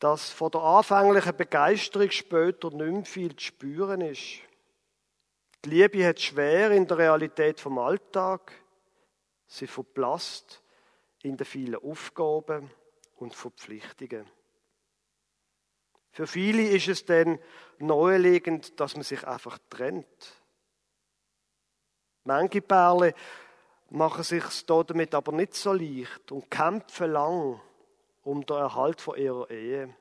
dass 0.00 0.30
von 0.30 0.50
der 0.50 0.60
anfänglichen 0.60 1.34
Begeisterung 1.34 2.10
später 2.10 2.70
nicht 2.70 2.92
mehr 2.92 3.04
viel 3.06 3.36
zu 3.36 3.46
spüren 3.46 4.02
ist. 4.02 4.40
Die 5.64 5.70
Liebe 5.70 6.06
hat 6.06 6.20
schwer 6.20 6.72
in 6.72 6.86
der 6.86 6.98
Realität 6.98 7.58
vom 7.58 7.78
Alltag. 7.78 8.52
Sie 9.46 9.66
verblasst 9.66 10.62
in 11.22 11.38
den 11.38 11.46
vielen 11.46 11.76
Aufgaben 11.76 12.70
und 13.16 13.34
Verpflichtungen. 13.34 14.26
Für 16.10 16.26
viele 16.26 16.68
ist 16.68 16.88
es 16.88 17.06
dann 17.06 17.38
naheliegend, 17.78 18.78
dass 18.78 18.94
man 18.94 19.04
sich 19.04 19.26
einfach 19.26 19.58
trennt. 19.70 20.42
Manche 22.24 22.60
Perle 22.60 23.14
machen 23.94 24.24
sich 24.24 24.66
damit 24.66 25.14
aber 25.14 25.30
nicht 25.30 25.54
so 25.54 25.72
leicht 25.72 26.32
und 26.32 26.50
kämpfen 26.50 27.12
lang 27.12 27.60
um 28.22 28.44
den 28.44 28.56
Erhalt 28.56 29.00
von 29.00 29.16
ihrer 29.16 29.48
Ehe. 29.50 29.94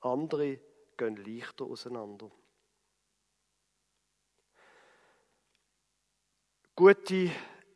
Andere 0.00 0.58
gehen 0.96 1.16
leichter 1.16 1.64
auseinander. 1.66 2.30
Gute 6.74 7.30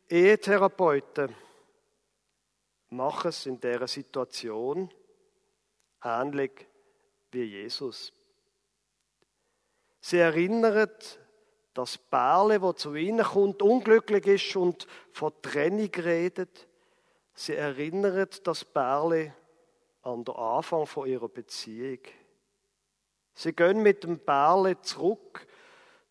Ehetherapeuten 0.09 1.33
machen 2.89 3.29
es 3.29 3.45
in 3.45 3.59
dieser 3.59 3.87
Situation 3.87 4.93
ähnlich 6.03 6.67
wie 7.31 7.43
Jesus. 7.43 8.11
Sie 10.01 10.17
erinnern 10.17 10.89
das 11.77 11.99
Bärle, 11.99 12.59
wo 12.63 12.73
zu 12.73 12.95
ihnen 12.95 13.23
kommt, 13.23 13.61
unglücklich 13.61 14.25
ist 14.25 14.55
und 14.55 14.87
von 15.11 15.31
Trennung 15.43 15.91
redet. 15.93 16.67
Sie 17.35 17.53
erinnern 17.53 18.27
das 18.43 18.65
Bärle 18.65 19.35
an 20.01 20.25
den 20.25 20.35
Anfang 20.35 20.87
von 20.87 21.07
ihrer 21.07 21.29
Beziehung. 21.29 21.99
Sie 23.35 23.53
gehen 23.53 23.83
mit 23.83 24.03
dem 24.03 24.17
Bärle 24.17 24.81
zurück 24.81 25.45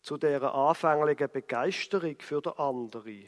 zu 0.01 0.15
der 0.15 0.41
anfänglichen 0.41 1.29
Begeisterung 1.29 2.15
für 2.19 2.41
den 2.41 2.53
anderen. 2.53 3.27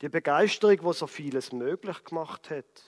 Die 0.00 0.08
Begeisterung, 0.08 0.78
wo 0.82 0.92
so 0.92 1.08
vieles 1.08 1.50
möglich 1.50 2.04
gemacht 2.04 2.50
hat. 2.50 2.84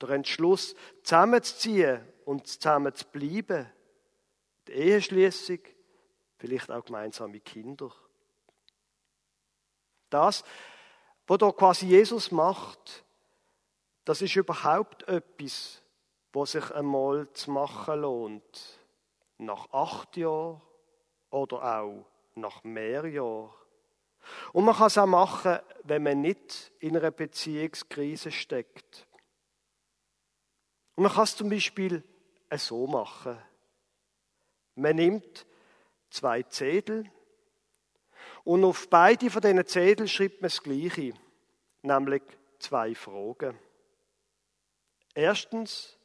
Der 0.00 0.10
Entschluss, 0.10 0.76
zusammenzuziehen 1.02 2.06
und 2.24 2.46
zusammen 2.46 2.94
zu 2.94 3.04
bleiben. 3.06 3.68
Die 4.68 4.74
Eheschließung, 4.74 5.58
vielleicht 6.42 6.72
auch 6.72 6.84
gemeinsame 6.84 7.38
Kinder. 7.38 7.92
Das, 10.10 10.42
was 11.28 11.38
da 11.38 11.52
quasi 11.52 11.86
Jesus 11.86 12.32
macht, 12.32 13.04
das 14.04 14.22
ist 14.22 14.34
überhaupt 14.34 15.04
etwas, 15.04 15.80
was 16.32 16.52
sich 16.52 16.68
einmal 16.72 17.32
zu 17.32 17.52
machen 17.52 18.00
lohnt. 18.00 18.80
Nach 19.38 19.72
acht 19.72 20.16
Jahren 20.16 20.60
oder 21.30 21.78
auch 21.78 22.06
nach 22.34 22.64
mehr 22.64 23.06
Jahren. 23.06 23.50
Und 24.52 24.64
man 24.64 24.74
kann 24.74 24.88
es 24.88 24.98
auch 24.98 25.06
machen, 25.06 25.60
wenn 25.84 26.02
man 26.02 26.22
nicht 26.22 26.72
in 26.80 26.96
einer 26.96 27.12
Beziehungskrise 27.12 28.32
steckt. 28.32 29.06
Und 30.96 31.04
man 31.04 31.12
kann 31.12 31.24
es 31.24 31.36
zum 31.36 31.48
Beispiel 31.48 32.02
so 32.56 32.88
machen. 32.88 33.38
Man 34.74 34.96
nimmt 34.96 35.46
zwei 36.12 36.42
Zettel 36.42 37.10
und 38.44 38.64
auf 38.64 38.88
beide 38.88 39.30
von 39.30 39.40
diesen 39.40 39.66
Zetteln 39.66 40.08
schreibt 40.08 40.42
man 40.42 40.48
das 40.48 40.62
Gleiche, 40.62 41.14
nämlich 41.82 42.22
zwei 42.58 42.94
Fragen. 42.94 43.58
Erstens, 45.14 45.98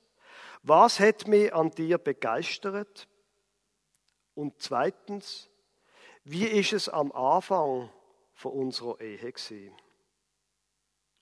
was 0.64 1.00
hat 1.00 1.28
mich 1.28 1.54
an 1.54 1.72
dir 1.72 1.98
begeistert? 1.98 3.08
Und 4.36 4.62
zweitens, 4.62 5.50
wie 6.24 6.46
ist 6.46 6.74
es 6.74 6.90
am 6.90 7.12
Anfang 7.12 7.90
von 8.34 8.52
unserer 8.52 9.00
Ehe 9.00 9.18
gewesen? 9.18 9.76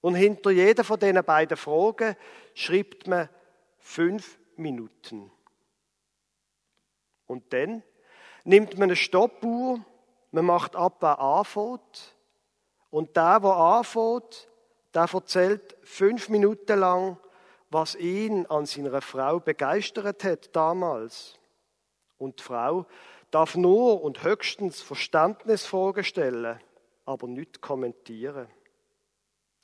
Und 0.02 0.16
hinter 0.16 0.52
jeder 0.52 0.84
von 0.84 1.00
diesen 1.00 1.24
beiden 1.24 1.58
Fragen 1.58 2.16
schreibt 2.54 3.08
man 3.08 3.30
fünf 3.80 4.38
Minuten. 4.56 5.32
Und 7.28 7.54
dann 7.54 7.84
nimmt 8.46 8.78
man 8.78 8.84
eine 8.84 8.96
Stoppuhr, 8.96 9.80
man 10.32 10.46
macht 10.46 10.76
ab, 10.76 10.98
wer 11.02 11.20
anfängt. 11.20 12.16
Und 12.90 13.16
der, 13.18 13.42
der 13.42 13.52
anfängt, 13.52 14.48
der 14.94 15.10
erzählt 15.14 15.76
fünf 15.84 16.30
Minuten 16.30 16.80
lang, 16.80 17.18
was 17.70 17.96
ihn 17.96 18.46
an 18.46 18.66
seiner 18.66 19.02
Frau 19.02 19.40
begeistert 19.40 20.24
hat 20.24 20.56
damals. 20.56 21.38
Und 22.18 22.40
die 22.40 22.44
Frau 22.44 22.86
darf 23.32 23.56
nur 23.56 24.02
und 24.02 24.24
höchstens 24.24 24.82
Verständnisfragen 24.82 26.04
stellen, 26.04 26.60
aber 27.06 27.28
nicht 27.28 27.60
kommentieren. 27.60 28.48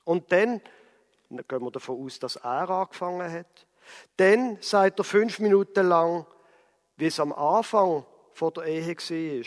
Und 0.04 0.32
dann, 0.32 0.62
dann 1.30 1.46
gehen 1.48 1.64
wir 1.64 1.72
davon 1.72 2.04
aus, 2.04 2.20
dass 2.20 2.36
er 2.38 2.70
angefangen 2.70 3.32
hat, 3.32 3.68
dann 4.18 4.58
sagt 4.62 5.00
er 5.00 5.04
fünf 5.06 5.40
Minuten 5.40 5.88
lang, 5.88 6.26
wie 6.98 7.06
es 7.06 7.20
am 7.20 7.32
Anfang 7.32 8.06
vor 8.42 8.52
der 8.54 8.64
Ehe 8.64 8.88
war. 8.88 9.46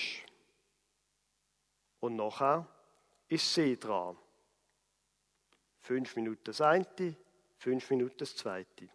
Und 1.98 2.14
nachher 2.14 2.68
ist 3.26 3.52
sie 3.52 3.76
dran. 3.76 4.16
Fünf 5.80 6.14
Minuten 6.14 6.44
das 6.44 6.60
eine, 6.60 7.16
fünf 7.56 7.90
Minuten 7.90 8.14
das 8.18 8.36
zweite. 8.36 8.84
Die 8.84 8.90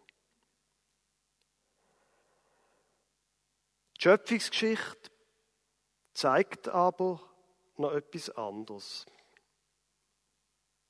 Schöpfungsgeschichte 3.98 5.10
zeigt 6.14 6.70
aber 6.70 7.20
noch 7.76 7.92
etwas 7.92 8.30
anderes. 8.30 9.04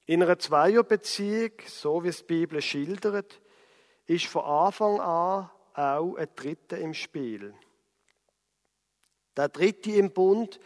In 0.07 0.23
einer 0.23 0.39
Zweierbeziehung, 0.39 1.55
so 1.67 2.05
wie 2.05 2.09
es 2.11 2.19
die 2.19 2.27
Bibel 2.27 2.63
schildert, 2.63 3.41
ist 4.07 4.27
von 4.27 4.45
Anfang 4.45 5.01
an 5.01 5.51
auch 5.75 6.15
ein 6.15 6.29
Dritter 6.37 6.79
im 6.79 6.95
Spiel. 6.95 7.57
Der 9.41 9.49
Dritte 9.49 9.93
im 9.93 10.11
Bund 10.11 10.61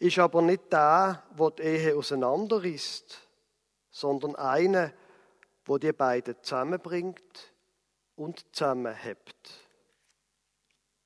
ist 0.00 0.18
aber 0.18 0.42
nicht 0.42 0.72
der, 0.72 1.22
der 1.38 1.50
die 1.52 1.62
Ehe 1.62 1.96
auseinanderrißt, 1.96 3.20
sondern 3.88 4.34
einer, 4.34 4.92
wo 5.64 5.78
die 5.78 5.92
beiden 5.92 6.34
zusammenbringt 6.42 7.54
und 8.16 8.44
zusammenhebt. 8.52 9.68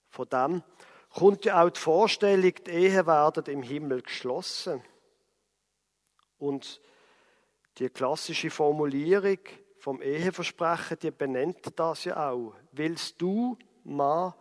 Von 0.08 0.30
dem 0.30 0.62
kommt 1.10 1.44
ja 1.44 1.62
auch 1.62 1.68
die 1.68 1.78
Vorstellung, 1.78 2.54
die 2.66 2.70
Ehe 2.70 3.06
werden 3.06 3.44
im 3.52 3.62
Himmel 3.64 4.00
geschlossen. 4.00 4.82
Und 6.38 6.80
die 7.76 7.90
klassische 7.90 8.48
Formulierung 8.48 9.40
vom 9.78 10.00
Eheversprechen, 10.00 10.98
die 11.00 11.10
benennt 11.10 11.78
das 11.78 12.04
ja 12.04 12.30
auch. 12.30 12.54
Willst 12.72 13.20
du, 13.20 13.58
Mann, 13.84 14.32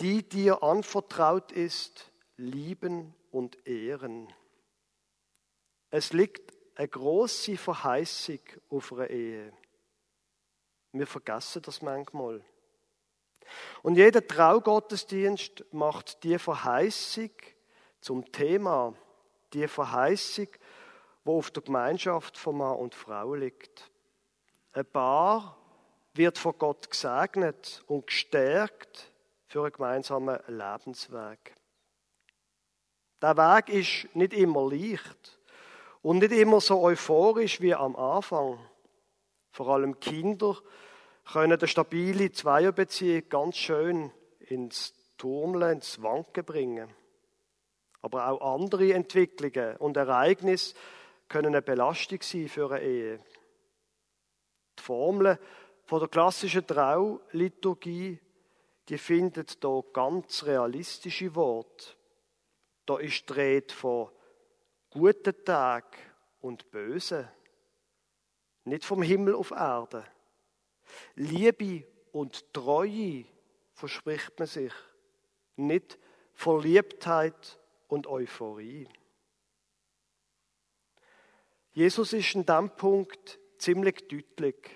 die 0.00 0.26
dir 0.26 0.62
anvertraut 0.62 1.52
ist, 1.52 2.10
lieben 2.36 3.14
und 3.30 3.66
ehren? 3.66 4.32
Es 5.90 6.12
liegt 6.12 6.54
eine 6.74 6.88
große 6.88 7.56
Verheißung 7.56 8.40
auf 8.70 8.92
einer 8.92 9.10
Ehe. 9.10 9.52
Wir 10.92 11.06
vergessen 11.06 11.62
das 11.62 11.82
manchmal. 11.82 12.42
Und 13.82 13.96
jeder 13.96 14.26
Traugottesdienst 14.26 15.64
macht 15.72 16.22
die 16.24 16.38
Verheißung 16.38 17.30
zum 18.00 18.30
Thema, 18.32 18.94
die 19.52 19.68
Verheißung, 19.68 20.48
wo 21.24 21.38
auf 21.38 21.50
der 21.50 21.62
Gemeinschaft 21.62 22.38
von 22.38 22.56
Mann 22.56 22.76
und 22.76 22.94
Frau 22.94 23.34
liegt. 23.34 23.90
Ein 24.72 24.86
Paar 24.86 25.58
wird 26.14 26.38
von 26.38 26.56
Gott 26.56 26.90
gesegnet 26.90 27.82
und 27.86 28.06
gestärkt 28.06 29.09
für 29.50 29.64
einen 29.64 29.72
gemeinsamen 29.72 30.38
Lebensweg. 30.46 31.56
Der 33.20 33.36
Weg 33.36 33.68
ist 33.68 34.14
nicht 34.14 34.32
immer 34.32 34.70
leicht 34.70 35.40
und 36.02 36.20
nicht 36.20 36.30
immer 36.30 36.60
so 36.60 36.80
euphorisch 36.80 37.60
wie 37.60 37.74
am 37.74 37.96
Anfang. 37.96 38.60
Vor 39.50 39.68
allem 39.70 39.98
Kinder 39.98 40.56
können 41.32 41.54
eine 41.54 41.66
stabile 41.66 42.30
Zweierbeziehung 42.30 43.28
ganz 43.28 43.56
schön 43.56 44.12
ins 44.38 44.94
Turmeln, 45.18 45.78
ins 45.78 46.00
Wanken 46.00 46.44
bringen. 46.44 46.94
Aber 48.02 48.28
auch 48.28 48.54
andere 48.54 48.94
Entwicklungen 48.94 49.76
und 49.78 49.96
Ereignisse 49.96 50.76
können 51.28 51.48
eine 51.48 51.62
Belastung 51.62 52.22
sein 52.22 52.48
für 52.48 52.70
eine 52.70 52.84
Ehe. 52.84 53.20
Die 54.78 54.82
Formel 54.82 55.40
der 55.90 56.08
klassischen 56.08 56.64
Trauliturgie, 56.64 58.20
die 58.90 58.98
findet 58.98 59.62
da 59.62 59.82
ganz 59.92 60.44
realistische 60.44 61.32
Worte. 61.36 61.94
Da 62.86 62.98
ist 62.98 63.28
die 63.28 63.34
Rede 63.34 63.72
von 63.72 64.10
guten 64.90 65.44
Tag 65.44 65.96
und 66.40 66.72
bösen. 66.72 67.28
Nicht 68.64 68.84
vom 68.84 69.02
Himmel 69.02 69.36
auf 69.36 69.52
Erde. 69.52 70.04
Liebe 71.14 71.86
und 72.10 72.52
Treue 72.52 73.26
verspricht 73.74 74.36
man 74.40 74.48
sich, 74.48 74.72
nicht 75.54 75.96
Verliebtheit 76.34 77.60
und 77.86 78.08
Euphorie. 78.08 78.88
Jesus 81.70 82.12
ist 82.12 82.34
in 82.34 82.44
diesem 82.44 82.70
Punkt 82.70 83.38
ziemlich 83.56 84.08
deutlich. 84.08 84.68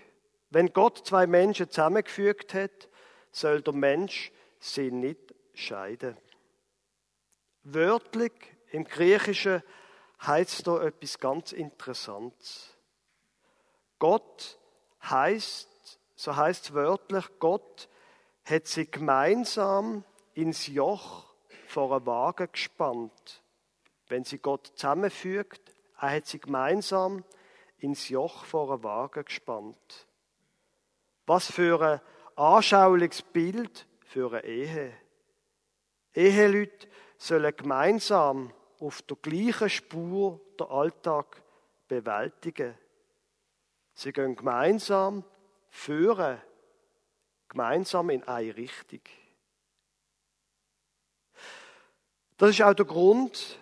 Wenn 0.50 0.72
Gott 0.72 1.04
zwei 1.04 1.26
Menschen 1.26 1.68
zusammengefügt 1.68 2.54
hat, 2.54 2.88
soll 3.34 3.62
der 3.62 3.74
Mensch 3.74 4.32
sie 4.58 4.90
nicht 4.90 5.34
scheiden. 5.54 6.16
Wörtlich 7.62 8.32
im 8.70 8.84
Griechischen 8.84 9.62
heißt 10.22 10.66
da 10.66 10.82
etwas 10.82 11.18
ganz 11.18 11.52
Interessantes. 11.52 12.76
Gott 13.98 14.58
heißt 15.02 15.68
so 16.16 16.36
heißt 16.36 16.64
es 16.64 16.74
wörtlich, 16.74 17.24
Gott 17.38 17.88
hat 18.44 18.66
sie 18.66 18.90
gemeinsam 18.90 20.04
ins 20.34 20.66
Joch 20.66 21.26
vor 21.66 21.94
einen 21.94 22.06
Wagen 22.06 22.48
gespannt. 22.52 23.42
Wenn 24.08 24.24
sie 24.24 24.38
Gott 24.38 24.72
zusammenfügt, 24.76 25.60
er 25.98 26.16
hat 26.16 26.26
sie 26.26 26.38
gemeinsam 26.38 27.24
ins 27.78 28.08
Joch 28.08 28.44
vor 28.44 28.72
einen 28.72 28.84
Wagen 28.84 29.24
gespannt. 29.24 30.06
Was 31.26 31.50
für 31.50 31.80
ein 31.80 32.00
anschauliches 32.36 33.22
Bild 33.22 33.86
für 34.04 34.32
eine 34.32 34.44
Ehe. 34.44 34.92
Eheleute 36.14 36.88
sollen 37.16 37.56
gemeinsam 37.56 38.52
auf 38.80 39.02
der 39.02 39.16
gleichen 39.16 39.70
Spur 39.70 40.40
den 40.58 40.66
Alltag 40.66 41.42
bewältigen. 41.88 42.74
Sie 43.94 44.12
gehen 44.12 44.36
gemeinsam 44.36 45.24
führen, 45.70 46.40
gemeinsam 47.48 48.10
in 48.10 48.22
eine 48.24 48.56
Richtung. 48.56 49.00
Das 52.36 52.50
ist 52.50 52.62
auch 52.62 52.74
der 52.74 52.84
Grund, 52.84 53.58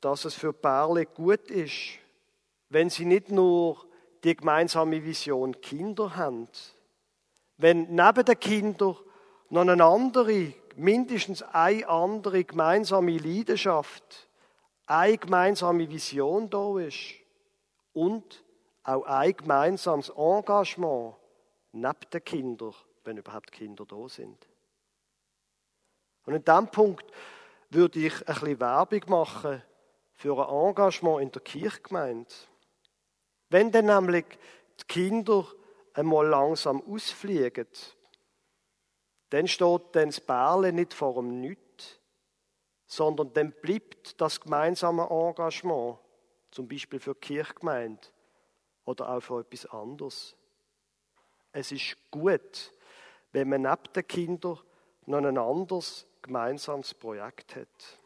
dass 0.00 0.24
es 0.24 0.34
für 0.34 0.52
Paare 0.52 1.06
gut 1.06 1.50
ist, 1.50 1.98
wenn 2.68 2.90
sie 2.90 3.04
nicht 3.04 3.30
nur 3.30 3.86
die 4.24 4.36
gemeinsame 4.36 5.02
Vision 5.04 5.60
Kinder 5.60 6.16
haben, 6.16 6.48
wenn 7.58 7.94
neben 7.94 8.24
den 8.24 8.40
Kindern 8.40 8.96
noch 9.50 9.60
eine 9.60 9.84
andere, 9.84 10.54
mindestens 10.76 11.42
eine 11.42 11.88
andere 11.88 12.44
gemeinsame 12.44 13.18
Leidenschaft, 13.18 14.28
eine 14.86 15.18
gemeinsame 15.18 15.88
Vision 15.88 16.48
da 16.48 16.78
ist 16.78 17.14
und 17.92 18.44
auch 18.84 19.04
ein 19.04 19.36
gemeinsames 19.36 20.08
Engagement 20.10 21.16
neben 21.72 22.10
den 22.12 22.24
Kindern, 22.24 22.74
wenn 23.04 23.18
überhaupt 23.18 23.52
Kinder 23.52 23.84
da 23.84 24.08
sind. 24.08 24.48
Und 26.24 26.34
in 26.34 26.44
diesem 26.44 26.68
Punkt 26.68 27.04
würde 27.70 27.98
ich 27.98 28.14
ein 28.28 28.34
bisschen 28.34 28.60
Werbung 28.60 29.02
machen 29.08 29.62
für 30.14 30.48
ein 30.48 30.68
Engagement 30.68 31.22
in 31.22 31.32
der 31.32 31.42
Kirchgemeinde. 31.42 32.32
Wenn 33.50 33.72
dann 33.72 33.86
nämlich 33.86 34.26
die 34.80 34.84
Kinder 34.86 35.46
einmal 35.98 36.26
langsam 36.26 36.80
ausfliegen, 36.82 37.66
dann 39.30 39.48
steht 39.48 39.82
dann 39.92 40.08
das 40.08 40.20
Bärle 40.20 40.72
nicht 40.72 40.94
vor 40.94 41.14
dem 41.14 41.40
Nüt, 41.40 42.00
sondern 42.86 43.32
dann 43.34 43.52
bleibt 43.60 44.20
das 44.20 44.40
gemeinsame 44.40 45.08
Engagement, 45.10 45.98
zum 46.50 46.68
Beispiel 46.68 47.00
für 47.00 47.14
Kirchgemeinde 47.14 48.06
oder 48.84 49.10
auch 49.10 49.20
für 49.20 49.40
etwas 49.40 49.66
anderes. 49.66 50.36
Es 51.52 51.72
ist 51.72 51.96
gut, 52.10 52.72
wenn 53.32 53.48
man 53.48 53.62
neben 53.62 53.92
den 53.94 54.06
Kindern 54.06 54.58
noch 55.04 55.18
ein 55.18 55.36
anderes 55.36 56.06
gemeinsames 56.22 56.94
Projekt 56.94 57.56
hat. 57.56 57.98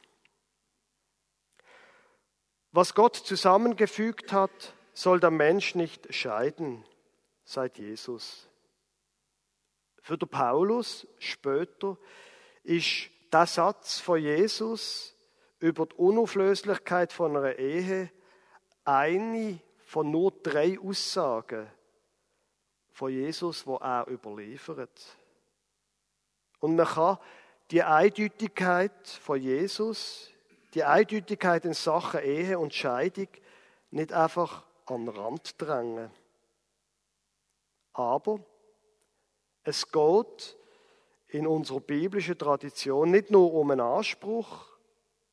Was 2.73 2.95
Gott 2.95 3.17
zusammengefügt 3.17 4.33
hat, 4.33 4.75
soll 4.95 5.21
der 5.21 5.31
Mensch 5.31 5.75
nicht 5.75 6.13
scheiden, 6.13 6.85
sagt 7.53 7.79
Jesus. 7.79 8.49
Für 10.01 10.17
den 10.19 10.29
Paulus 10.29 11.07
später 11.19 11.97
ist 12.65 13.11
der 13.33 13.47
Satz 13.47 14.01
von 14.01 14.19
Jesus 14.21 15.15
über 15.61 15.87
die 15.87 15.95
Unauflöslichkeit 15.95 17.13
von 17.13 17.37
einer 17.37 17.57
Ehe 17.57 18.11
eine 18.85 19.61
von 19.85 20.11
nur 20.11 20.33
drei 20.43 20.79
Aussagen, 20.81 21.71
von 22.91 23.13
Jesus, 23.13 23.67
wo 23.67 23.77
er 23.77 24.09
überliefert. 24.09 25.17
Und 26.59 26.77
man 26.77 26.87
kann 26.87 27.19
die 27.71 27.83
Eindeutigkeit 27.83 29.07
von 29.07 29.41
Jesus, 29.41 30.31
die 30.75 30.85
Eindeutigkeit 30.85 31.65
in 31.65 31.75
Sachen 31.75 32.23
Ehe 32.23 32.59
und 32.59 32.75
Scheidung 32.75 33.29
nicht 33.91 34.13
einfach 34.13 34.65
an 34.87 35.07
den 35.07 35.15
Rand 35.15 35.61
drängen. 35.61 36.11
Aber 37.93 38.41
es 39.65 39.91
geht 39.91 40.57
in 41.29 41.47
unserer 41.47 41.81
biblischen 41.81 42.39
Tradition 42.39 43.11
nicht 43.11 43.31
nur 43.31 43.53
um 43.53 43.71
einen 43.71 43.81
Anspruch, 43.81 44.67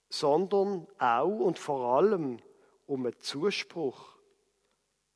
sondern 0.09 0.87
auch 0.97 1.25
und 1.25 1.59
vor 1.59 1.97
allem 1.97 2.39
um 2.87 3.05
einen 3.05 3.19
Zuspruch, 3.19 4.17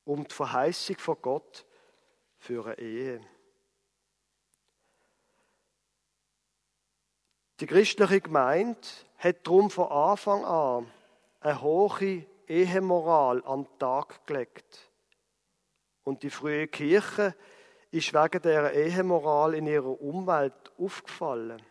um 0.06 0.28
die 0.28 0.34
Verheißung 0.34 0.98
von 0.98 1.18
Gott 1.22 1.66
für 2.38 2.66
eine 2.66 2.80
Ehe. 2.80 3.22
Die 7.60 7.66
christliche 7.66 8.20
Gemeinde 8.20 8.80
hat 9.18 9.48
darum 9.48 9.70
von 9.70 9.88
Anfang 9.88 10.44
an 10.44 10.92
eine 11.40 11.62
hohe 11.62 12.26
Ehemoral 12.48 13.44
an 13.46 13.64
den 13.64 13.80
Tag 13.80 14.28
gelegt. 14.28 14.93
Und 16.04 16.24
die 16.24 16.30
frühe 16.30 16.68
Kirche 16.68 17.36
ist 17.92 18.14
wegen 18.14 18.42
der 18.42 18.74
Ehemoral 18.74 19.54
in 19.54 19.68
ihrer 19.68 20.02
Umwelt 20.02 20.72
aufgefallen. 20.78 21.62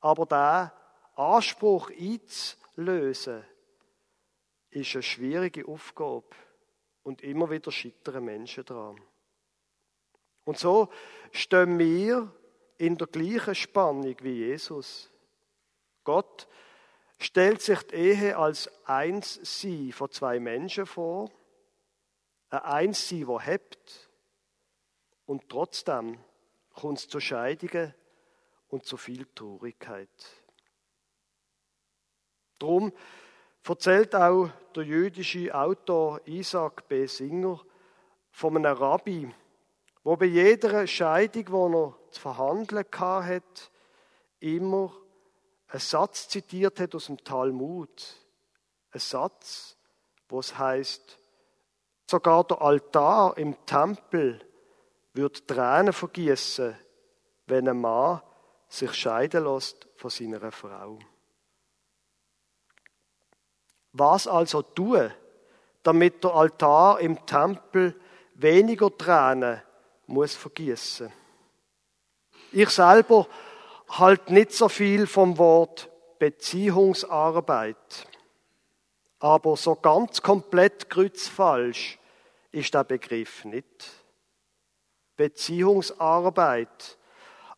Aber 0.00 0.26
der 0.26 0.72
Anspruch 1.16 1.90
einzulösen, 1.90 3.44
ist 4.70 4.94
eine 4.94 5.02
schwierige 5.02 5.66
Aufgabe 5.66 6.28
und 7.02 7.22
immer 7.22 7.50
wieder 7.50 7.72
scheitern 7.72 8.24
Menschen 8.24 8.64
dran. 8.64 9.00
Und 10.44 10.58
so 10.58 10.88
stehen 11.32 11.78
wir 11.78 12.32
in 12.76 12.96
der 12.96 13.06
gleichen 13.06 13.54
Spannung 13.54 14.16
wie 14.22 14.46
Jesus. 14.46 15.10
Gott 16.04 16.46
stellt 17.18 17.60
sich 17.60 17.82
die 17.82 17.96
Ehe 17.96 18.36
als 18.36 18.70
eins 18.86 19.40
sie 19.42 19.92
von 19.92 20.10
zwei 20.10 20.38
Menschen 20.38 20.86
vor, 20.86 21.30
ein 22.50 22.60
eins 22.60 23.08
sie, 23.08 23.26
wo 23.26 23.40
hebt, 23.40 24.10
und 25.26 25.48
trotzdem 25.48 26.18
kommt 26.74 26.98
es 26.98 27.08
zu 27.08 27.20
Scheidungen 27.20 27.94
und 28.68 28.84
zu 28.86 28.96
viel 28.96 29.26
Traurigkeit. 29.34 30.08
Drum 32.58 32.92
erzählt 33.66 34.14
auch 34.14 34.48
der 34.74 34.84
jüdische 34.84 35.54
Autor 35.54 36.20
Isaac 36.26 36.88
B. 36.88 37.06
Singer 37.06 37.60
von 38.30 38.56
einem 38.56 38.76
Rabbi, 38.76 39.34
wo 40.02 40.16
bei 40.16 40.26
jeder 40.26 40.86
Scheidung, 40.86 41.44
die 41.44 41.76
er 41.76 42.12
zu 42.12 42.20
verhandeln 42.20 42.86
hatte, 42.90 43.42
immer 44.40 44.94
einen 45.68 45.80
Satz 45.80 46.28
zitiert 46.28 46.80
hat 46.80 46.94
aus 46.94 47.06
dem 47.06 47.18
Talmud. 47.18 48.16
Ein 48.90 49.00
Satz, 49.00 49.76
wo 50.28 50.40
es 50.40 50.56
heißt, 50.56 51.18
sogar 52.10 52.44
der 52.44 52.62
Altar 52.62 53.36
im 53.36 53.54
Tempel 53.66 54.40
wird 55.12 55.46
Tränen 55.46 55.92
vergießen, 55.92 56.76
wenn 57.46 57.68
ein 57.68 57.80
Mann 57.80 58.22
sich 58.68 58.92
scheiden 58.94 59.44
lässt 59.44 59.86
von 59.96 60.10
seiner 60.10 60.52
Frau. 60.52 60.98
Was 63.92 64.26
also 64.26 64.62
tun, 64.62 65.10
damit 65.82 66.22
der 66.22 66.34
Altar 66.34 67.00
im 67.00 67.24
Tempel 67.26 67.98
weniger 68.34 68.96
Tränen 68.96 69.62
muss 70.06 70.34
vergießen? 70.34 71.12
Ich 72.52 72.70
selber 72.70 73.26
halt 73.88 74.30
nicht 74.30 74.52
so 74.52 74.68
viel 74.68 75.06
vom 75.06 75.36
Wort 75.38 75.90
Beziehungsarbeit. 76.18 78.06
Aber 79.20 79.56
so 79.56 79.74
ganz 79.74 80.22
komplett 80.22 80.88
kreuzfalsch 80.88 81.98
ist 82.52 82.74
der 82.74 82.84
Begriff 82.84 83.44
nicht. 83.44 83.90
Beziehungsarbeit. 85.16 86.96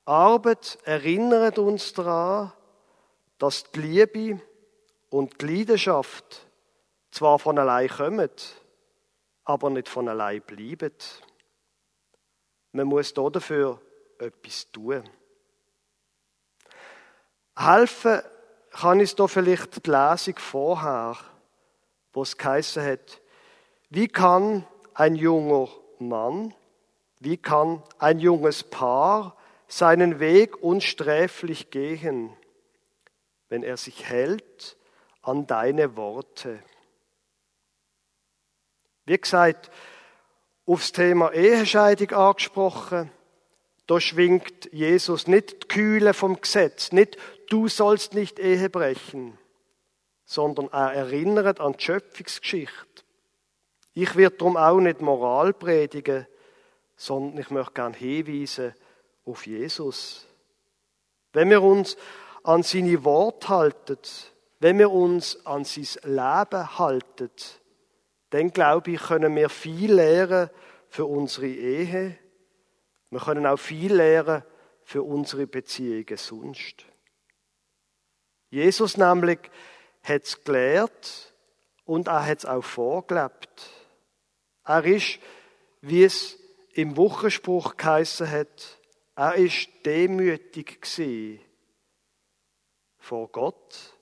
Arbeit 0.06 0.78
erinnert 0.84 1.58
uns 1.58 1.92
daran, 1.92 2.52
dass 3.38 3.70
die 3.70 3.80
Liebe 3.80 4.40
und 5.10 5.40
die 5.40 5.46
Leidenschaft 5.46 6.46
zwar 7.10 7.38
von 7.38 7.58
allein 7.58 7.88
kommen, 7.88 8.30
aber 9.44 9.70
nicht 9.70 9.88
von 9.88 10.08
allein 10.08 10.42
bleiben. 10.42 10.94
Man 12.72 12.86
muss 12.86 13.12
dafür 13.12 13.80
etwas 14.18 14.70
tun. 14.70 15.02
Helfen 17.56 18.22
kann 18.70 19.00
uns 19.00 19.14
da 19.16 19.26
vielleicht 19.26 19.84
die 19.84 19.90
Lesung 19.90 20.38
vorher, 20.38 21.16
wo 22.12 22.22
es 22.22 22.36
geheißen 22.36 22.82
hat, 22.82 23.20
wie 23.88 24.08
kann 24.08 24.66
ein 24.94 25.14
junger 25.14 25.68
Mann, 25.98 26.54
wie 27.18 27.36
kann 27.36 27.82
ein 27.98 28.18
junges 28.18 28.64
Paar 28.64 29.36
seinen 29.68 30.20
Weg 30.20 30.62
unsträflich 30.62 31.70
gehen, 31.70 32.32
wenn 33.48 33.62
er 33.62 33.76
sich 33.76 34.04
hält 34.04 34.76
an 35.22 35.46
deine 35.46 35.96
Worte? 35.96 36.62
Wie 39.06 39.18
gesagt, 39.18 39.70
aufs 40.66 40.92
Thema 40.92 41.32
Ehescheidung 41.32 42.10
angesprochen, 42.12 43.10
da 43.86 44.00
schwingt 44.00 44.72
Jesus 44.72 45.26
nicht 45.26 45.64
die 45.64 45.68
Kühle 45.68 46.14
vom 46.14 46.40
Gesetz, 46.40 46.92
nicht 46.92 47.16
du 47.48 47.66
sollst 47.66 48.14
nicht 48.14 48.38
Ehe 48.38 48.70
brechen, 48.70 49.36
sondern 50.30 50.68
er 50.68 50.92
erinnert 50.92 51.58
an 51.58 51.72
die 51.72 51.82
Schöpfungsgeschichte. 51.82 53.02
Ich 53.94 54.14
werde 54.14 54.36
darum 54.36 54.56
auch 54.56 54.78
nicht 54.78 55.00
Moral 55.00 55.52
predigen, 55.52 56.24
sondern 56.94 57.40
ich 57.40 57.50
möchte 57.50 57.72
gerne 57.72 57.96
hinweisen 57.96 58.72
auf 59.24 59.44
Jesus. 59.44 60.28
Wenn 61.32 61.50
wir 61.50 61.60
uns 61.60 61.96
an 62.44 62.62
seine 62.62 63.02
Worte 63.02 63.48
halten, 63.48 63.98
wenn 64.60 64.78
wir 64.78 64.92
uns 64.92 65.44
an 65.46 65.64
sein 65.64 65.88
Leben 66.04 66.78
halten, 66.78 67.30
dann 68.30 68.52
glaube 68.52 68.92
ich, 68.92 69.00
können 69.00 69.34
wir 69.34 69.48
viel 69.48 69.94
lernen 69.94 70.48
für 70.90 71.06
unsere 71.06 71.48
Ehe, 71.48 72.16
wir 73.10 73.18
können 73.18 73.46
auch 73.46 73.58
viel 73.58 73.94
lernen 73.94 74.44
für 74.84 75.02
unsere 75.02 75.48
Beziehungen 75.48 76.16
sonst. 76.16 76.84
Jesus 78.50 78.96
nämlich 78.96 79.38
hat 80.02 80.24
es 80.24 80.42
gelehrt 80.44 81.34
und 81.84 82.08
er 82.08 82.24
hat 82.24 82.38
es 82.38 82.46
auch 82.46 82.64
vorgelebt. 82.64 83.70
Er 84.64 84.84
ist, 84.84 85.18
wie 85.80 86.04
es 86.04 86.38
im 86.72 86.96
Wochenspruch 86.96 87.76
geheißen 87.76 88.30
hat, 88.30 88.78
er 89.16 89.34
ist 89.34 89.68
demütig 89.84 90.80
gewesen 90.80 91.40
vor 92.98 93.28
Gott 93.28 93.98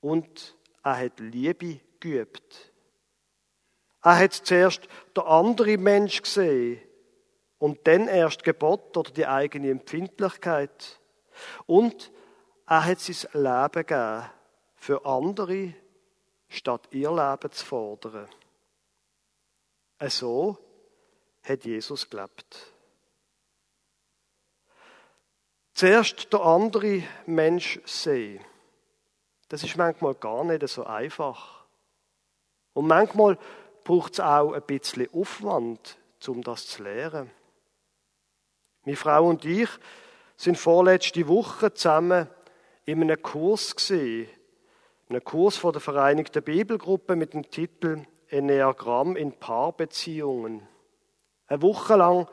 und 0.00 0.56
er 0.82 0.98
hat 0.98 1.20
Liebe 1.20 1.80
geübt. 2.00 2.72
Er 4.02 4.18
hat 4.18 4.32
zuerst 4.32 4.88
der 5.14 5.26
andere 5.26 5.76
Mensch 5.76 6.22
gesehen 6.22 6.80
und 7.58 7.86
dann 7.86 8.08
erst 8.08 8.42
Gebot 8.44 8.96
oder 8.96 9.10
die 9.10 9.26
eigene 9.26 9.70
Empfindlichkeit. 9.70 10.98
Und 11.66 12.10
er 12.66 12.86
hat 12.86 13.00
sein 13.00 13.30
Leben 13.34 13.86
gegeben 13.86 14.30
für 14.80 15.04
andere, 15.04 15.74
statt 16.48 16.88
ihr 16.90 17.10
Leben 17.10 17.52
zu 17.52 17.66
fordern. 17.66 18.28
So 20.08 20.56
hat 21.42 21.64
Jesus 21.66 22.08
gelebt. 22.08 22.72
Zuerst 25.74 26.32
der 26.32 26.40
andere 26.40 27.02
Mensch 27.26 27.78
sehen. 27.84 28.42
Das 29.48 29.62
ist 29.62 29.76
manchmal 29.76 30.14
gar 30.14 30.44
nicht 30.44 30.66
so 30.66 30.84
einfach. 30.84 31.66
Und 32.72 32.86
manchmal 32.86 33.38
braucht 33.84 34.14
es 34.14 34.20
auch 34.20 34.52
ein 34.52 34.62
bisschen 34.62 35.12
Aufwand, 35.12 35.98
um 36.26 36.42
das 36.42 36.66
zu 36.66 36.82
lernen. 36.82 37.30
Meine 38.84 38.96
Frau 38.96 39.28
und 39.28 39.44
ich 39.44 39.68
sind 40.36 40.56
vorletzte 40.56 41.28
Woche 41.28 41.74
zusammen 41.74 42.28
in 42.86 43.02
einem 43.02 43.20
Kurs 43.20 43.76
gesehen, 43.76 44.28
einem 45.10 45.24
Kurs 45.24 45.56
von 45.56 45.72
der 45.72 45.80
Vereinigten 45.80 46.40
Bibelgruppe 46.42 47.16
mit 47.16 47.34
dem 47.34 47.50
Titel 47.50 48.04
Enneagramm 48.28 49.16
in 49.16 49.32
Paarbeziehungen. 49.32 50.68
Eine 51.48 51.62
Woche 51.62 51.96
lang 51.96 52.28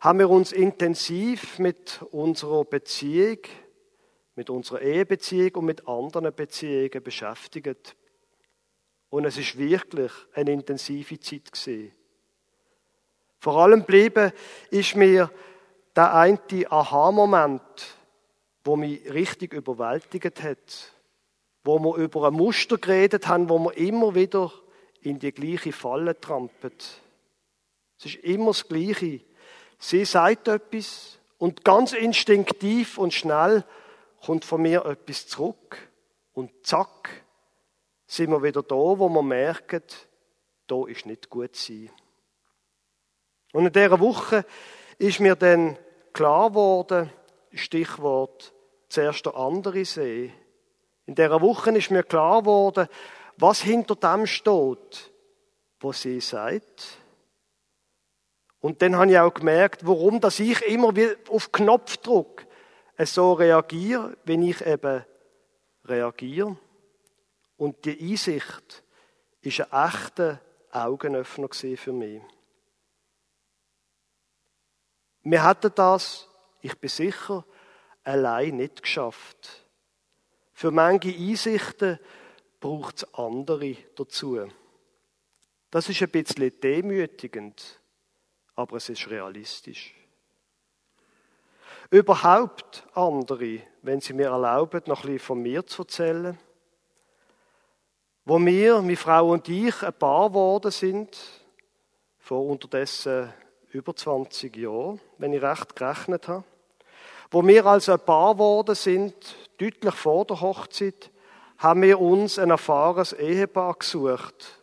haben 0.00 0.18
wir 0.18 0.30
uns 0.30 0.50
intensiv 0.50 1.58
mit 1.58 2.00
unserer 2.10 2.64
Beziehung, 2.64 3.40
mit 4.34 4.48
unserer 4.48 4.80
Ehebeziehung 4.80 5.56
und 5.56 5.64
mit 5.66 5.86
anderen 5.86 6.34
Beziehungen 6.34 7.02
beschäftigt. 7.02 7.96
Und 9.10 9.26
es 9.26 9.36
ist 9.36 9.58
wirklich 9.58 10.10
eine 10.32 10.52
intensive 10.52 11.20
Zeit 11.20 11.52
gewesen. 11.52 11.92
Vor 13.40 13.58
allem 13.58 13.80
geblieben 13.80 14.32
ist 14.70 14.96
mir 14.96 15.30
der 15.94 16.14
eine 16.14 16.40
Aha-Moment, 16.70 17.98
wo 18.64 18.76
mich 18.76 19.12
richtig 19.12 19.52
überwältigt 19.52 20.42
hat, 20.42 20.91
wo 21.64 21.78
wir 21.78 21.96
über 21.96 22.28
ein 22.28 22.34
Muster 22.34 22.78
geredet 22.78 23.28
haben, 23.28 23.48
wo 23.48 23.58
wir 23.58 23.76
immer 23.76 24.14
wieder 24.14 24.52
in 25.00 25.18
die 25.18 25.32
gleiche 25.32 25.72
Falle 25.72 26.20
trampet. 26.20 27.00
Es 27.98 28.06
ist 28.06 28.16
immer 28.16 28.48
das 28.48 28.68
Gleiche. 28.68 29.20
Sie 29.78 30.04
sagt 30.04 30.48
etwas 30.48 31.18
und 31.38 31.64
ganz 31.64 31.92
instinktiv 31.92 32.98
und 32.98 33.12
schnell 33.12 33.64
kommt 34.24 34.44
von 34.44 34.62
mir 34.62 34.84
etwas 34.84 35.26
zurück 35.26 35.90
und 36.32 36.50
zack, 36.62 37.24
sind 38.06 38.30
wir 38.30 38.42
wieder 38.42 38.62
da, 38.62 38.74
wo 38.74 39.08
wir 39.08 39.22
merken, 39.22 39.82
da 40.66 40.86
ist 40.86 41.06
nicht 41.06 41.30
gut 41.30 41.56
sein. 41.56 41.90
Und 43.52 43.66
in 43.66 43.72
dieser 43.72 44.00
Woche 44.00 44.44
ist 44.98 45.20
mir 45.20 45.34
dann 45.34 45.78
klar 46.12 46.50
geworden, 46.50 47.10
Stichwort 47.52 48.52
zuerst 48.88 49.26
der 49.26 49.36
andere 49.36 49.84
See. 49.84 50.32
In 51.06 51.14
dieser 51.14 51.40
Woche 51.40 51.76
ist 51.76 51.90
mir 51.90 52.02
klar 52.02 52.42
geworden, 52.42 52.88
was 53.36 53.60
hinter 53.60 53.96
dem 53.96 54.26
steht, 54.26 55.12
was 55.80 56.02
sie 56.02 56.20
sagt. 56.20 56.98
Und 58.60 58.80
dann 58.80 58.96
habe 58.96 59.10
ich 59.10 59.18
auch 59.18 59.34
gemerkt, 59.34 59.84
warum 59.86 60.20
dass 60.20 60.38
ich 60.38 60.62
immer 60.62 60.92
auf 61.28 61.50
Knopfdruck 61.50 62.46
so 62.98 63.32
reagiere, 63.32 64.16
wenn 64.24 64.42
ich 64.42 64.64
eben 64.64 65.04
reagiere. 65.84 66.56
Und 67.56 67.84
die 67.84 67.98
Einsicht 68.00 68.84
ist 69.40 69.60
ein 69.60 69.88
echter 69.88 70.40
Augenöffner 70.70 71.48
für 71.50 71.92
mich. 71.92 72.22
Wir 75.24 75.48
hätten 75.48 75.72
das, 75.74 76.28
ich 76.60 76.78
bin 76.78 76.88
sicher, 76.88 77.44
allein 78.04 78.56
nicht 78.56 78.82
geschafft. 78.82 79.61
Für 80.62 80.70
manche 80.70 81.08
Einsichten 81.08 81.98
braucht 82.60 82.98
es 82.98 83.14
andere 83.14 83.76
dazu. 83.96 84.46
Das 85.72 85.88
ist 85.88 86.00
ein 86.02 86.10
bisschen 86.10 86.52
demütigend, 86.60 87.80
aber 88.54 88.76
es 88.76 88.88
ist 88.88 89.10
realistisch. 89.10 89.92
Überhaupt 91.90 92.86
andere, 92.94 93.62
wenn 93.82 94.00
Sie 94.00 94.12
mir 94.12 94.28
erlauben, 94.28 94.82
noch 94.86 95.02
bisschen 95.02 95.18
von 95.18 95.42
mir 95.42 95.66
zu 95.66 95.82
erzählen. 95.82 96.38
Wo 98.24 98.38
wir, 98.38 98.82
meine 98.82 98.96
Frau 98.96 99.32
und 99.32 99.48
ich, 99.48 99.82
ein 99.82 99.92
Paar 99.94 100.28
geworden 100.28 100.70
sind, 100.70 101.18
vor 102.20 102.46
unterdessen 102.46 103.34
über 103.72 103.96
20 103.96 104.56
Jahren, 104.56 105.00
wenn 105.18 105.32
ich 105.32 105.42
recht 105.42 105.74
gerechnet 105.74 106.28
habe. 106.28 106.44
Wo 107.32 107.44
wir 107.44 107.66
also 107.66 107.94
ein 107.94 108.06
Paar 108.06 108.34
geworden 108.34 108.76
sind, 108.76 109.41
deutlich 109.62 109.94
vor 109.94 110.24
der 110.24 110.40
Hochzeit, 110.40 111.12
haben 111.58 111.82
wir 111.82 112.00
uns 112.00 112.38
ein 112.38 112.50
erfahrenes 112.50 113.12
Ehepaar 113.12 113.74
gesucht, 113.74 114.60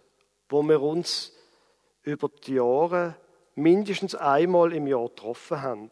wo 0.50 0.62
wir 0.64 0.82
uns 0.82 1.32
über 2.04 2.30
die 2.46 2.56
Jahre 2.56 3.16
mindestens 3.56 4.14
einmal 4.16 4.74
im 4.74 4.88
Jahr 4.88 5.08
getroffen 5.08 5.62
haben. 5.62 5.92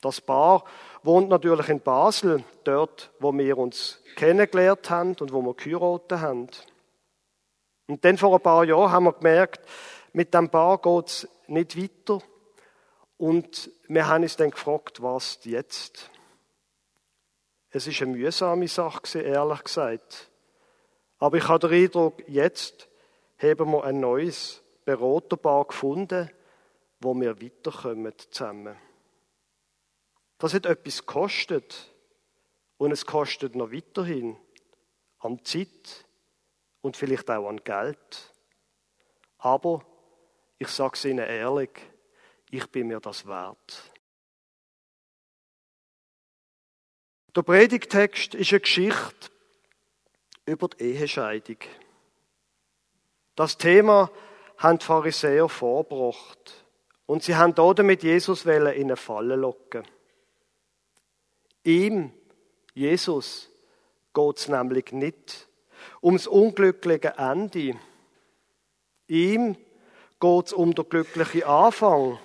Das 0.00 0.22
Paar 0.22 0.64
wohnt 1.02 1.28
natürlich 1.28 1.68
in 1.68 1.80
Basel, 1.80 2.42
dort, 2.64 3.10
wo 3.20 3.32
wir 3.34 3.58
uns 3.58 4.00
kennengelernt 4.16 4.88
haben 4.88 5.14
und 5.20 5.30
wo 5.32 5.42
wir 5.42 5.54
geheiratet 5.54 6.18
haben. 6.18 6.48
Und 7.88 8.04
dann 8.04 8.16
vor 8.16 8.34
ein 8.34 8.40
paar 8.40 8.64
Jahren 8.64 8.90
haben 8.90 9.04
wir 9.04 9.12
gemerkt, 9.12 9.60
mit 10.14 10.32
dem 10.32 10.48
Paar 10.48 10.78
geht 10.78 11.08
es 11.08 11.28
nicht 11.46 11.76
weiter. 11.76 12.24
Und 13.18 13.70
wir 13.86 14.08
haben 14.08 14.22
uns 14.22 14.36
dann 14.36 14.50
gefragt, 14.50 15.02
was 15.02 15.40
jetzt? 15.42 16.10
Es 17.74 17.86
ist 17.86 18.02
eine 18.02 18.12
mühsame 18.12 18.68
Sache, 18.68 19.20
ehrlich 19.20 19.64
gesagt. 19.64 20.30
Aber 21.18 21.38
ich 21.38 21.48
habe 21.48 21.66
den 21.66 21.84
Eindruck, 21.84 22.22
jetzt 22.28 22.86
haben 23.38 23.72
wir 23.72 23.84
ein 23.84 23.98
neues 23.98 24.62
Beraterpaar 24.84 25.64
gefunden, 25.64 26.30
wo 27.00 27.14
wir 27.14 27.40
weiterkommen 27.40 28.12
zusammen. 28.30 28.76
Das 30.36 30.52
hat 30.52 30.66
etwas 30.66 31.06
gekostet. 31.06 31.88
Und 32.76 32.90
es 32.90 33.06
kostet 33.06 33.54
noch 33.54 33.72
weiterhin 33.72 34.36
an 35.20 35.42
Zeit 35.44 36.04
und 36.82 36.96
vielleicht 36.96 37.30
auch 37.30 37.48
an 37.48 37.62
Geld. 37.64 38.34
Aber 39.38 39.86
ich 40.58 40.68
sage 40.68 40.94
es 40.94 41.04
Ihnen 41.04 41.26
ehrlich, 41.26 41.70
ich 42.50 42.66
bin 42.70 42.88
mir 42.88 43.00
das 43.00 43.26
wert. 43.26 43.91
Der 47.34 47.42
Predigtext 47.42 48.34
ist 48.34 48.52
eine 48.52 48.60
Geschichte 48.60 49.30
über 50.44 50.68
die 50.68 50.84
Ehescheidung. 50.84 51.56
Das 53.36 53.56
Thema 53.56 54.10
haben 54.58 54.78
die 54.78 54.84
Pharisäer 54.84 55.48
vorgebracht. 55.48 56.66
Und 57.06 57.22
sie 57.22 57.34
haben 57.36 57.54
damit 57.54 58.02
Jesus 58.02 58.44
in 58.44 58.66
eine 58.66 58.96
Falle 58.96 59.36
locken. 59.36 59.82
Ihm, 61.64 62.12
Jesus, 62.74 63.48
geht 64.12 64.36
es 64.36 64.48
nämlich 64.48 64.92
nicht 64.92 65.48
ums 66.02 66.26
unglückliche 66.26 67.14
Ende. 67.16 67.78
Ihm 69.08 69.56
geht 70.20 70.46
es 70.46 70.52
um 70.52 70.74
den 70.74 70.88
glücklichen 70.88 71.44
Anfang. 71.44 72.18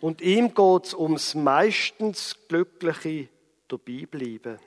Und 0.00 0.22
ihm 0.22 0.54
geht 0.54 0.86
es 0.86 0.94
ums 0.94 1.34
meistens 1.34 2.36
glückliche 2.48 3.28
Dabeibleiben. 3.68 4.58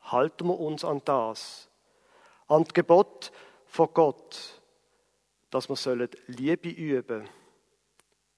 Halten 0.00 0.48
wir 0.48 0.58
uns 0.58 0.84
an 0.84 1.02
das, 1.04 1.68
an 2.46 2.64
das 2.64 2.74
Gebot 2.74 3.32
von 3.66 3.88
Gott, 3.94 4.60
dass 5.50 5.68
wir 5.68 6.08
Liebe 6.26 6.68
üben 6.68 7.24
sollen, 7.24 7.30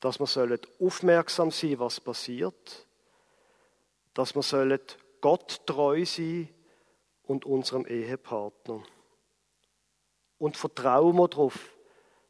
dass 0.01 0.20
wir 0.20 0.61
aufmerksam 0.79 1.51
sein 1.51 1.79
was 1.79 2.01
passiert 2.01 2.87
dass 4.16 4.35
wir 4.35 4.42
sollen 4.42 4.81
Gott 5.20 5.66
treu 5.66 6.07
sein 6.07 6.49
und 7.25 7.44
unserem 7.44 7.85
Ehepartner. 7.85 8.83
Und 10.38 10.57
vertrauen 10.57 11.16
wir 11.16 11.29
darauf, 11.29 11.77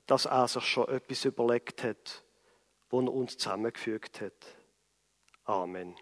dass 0.06 0.24
er 0.24 0.48
sich 0.48 0.64
schon 0.64 0.88
etwas 0.88 1.24
überlegt 1.24 1.84
hat, 1.84 2.24
wo 2.90 3.00
er 3.00 3.12
uns 3.12 3.38
zusammengefügt 3.38 4.20
hat. 4.20 4.56
Amen. 5.44 5.94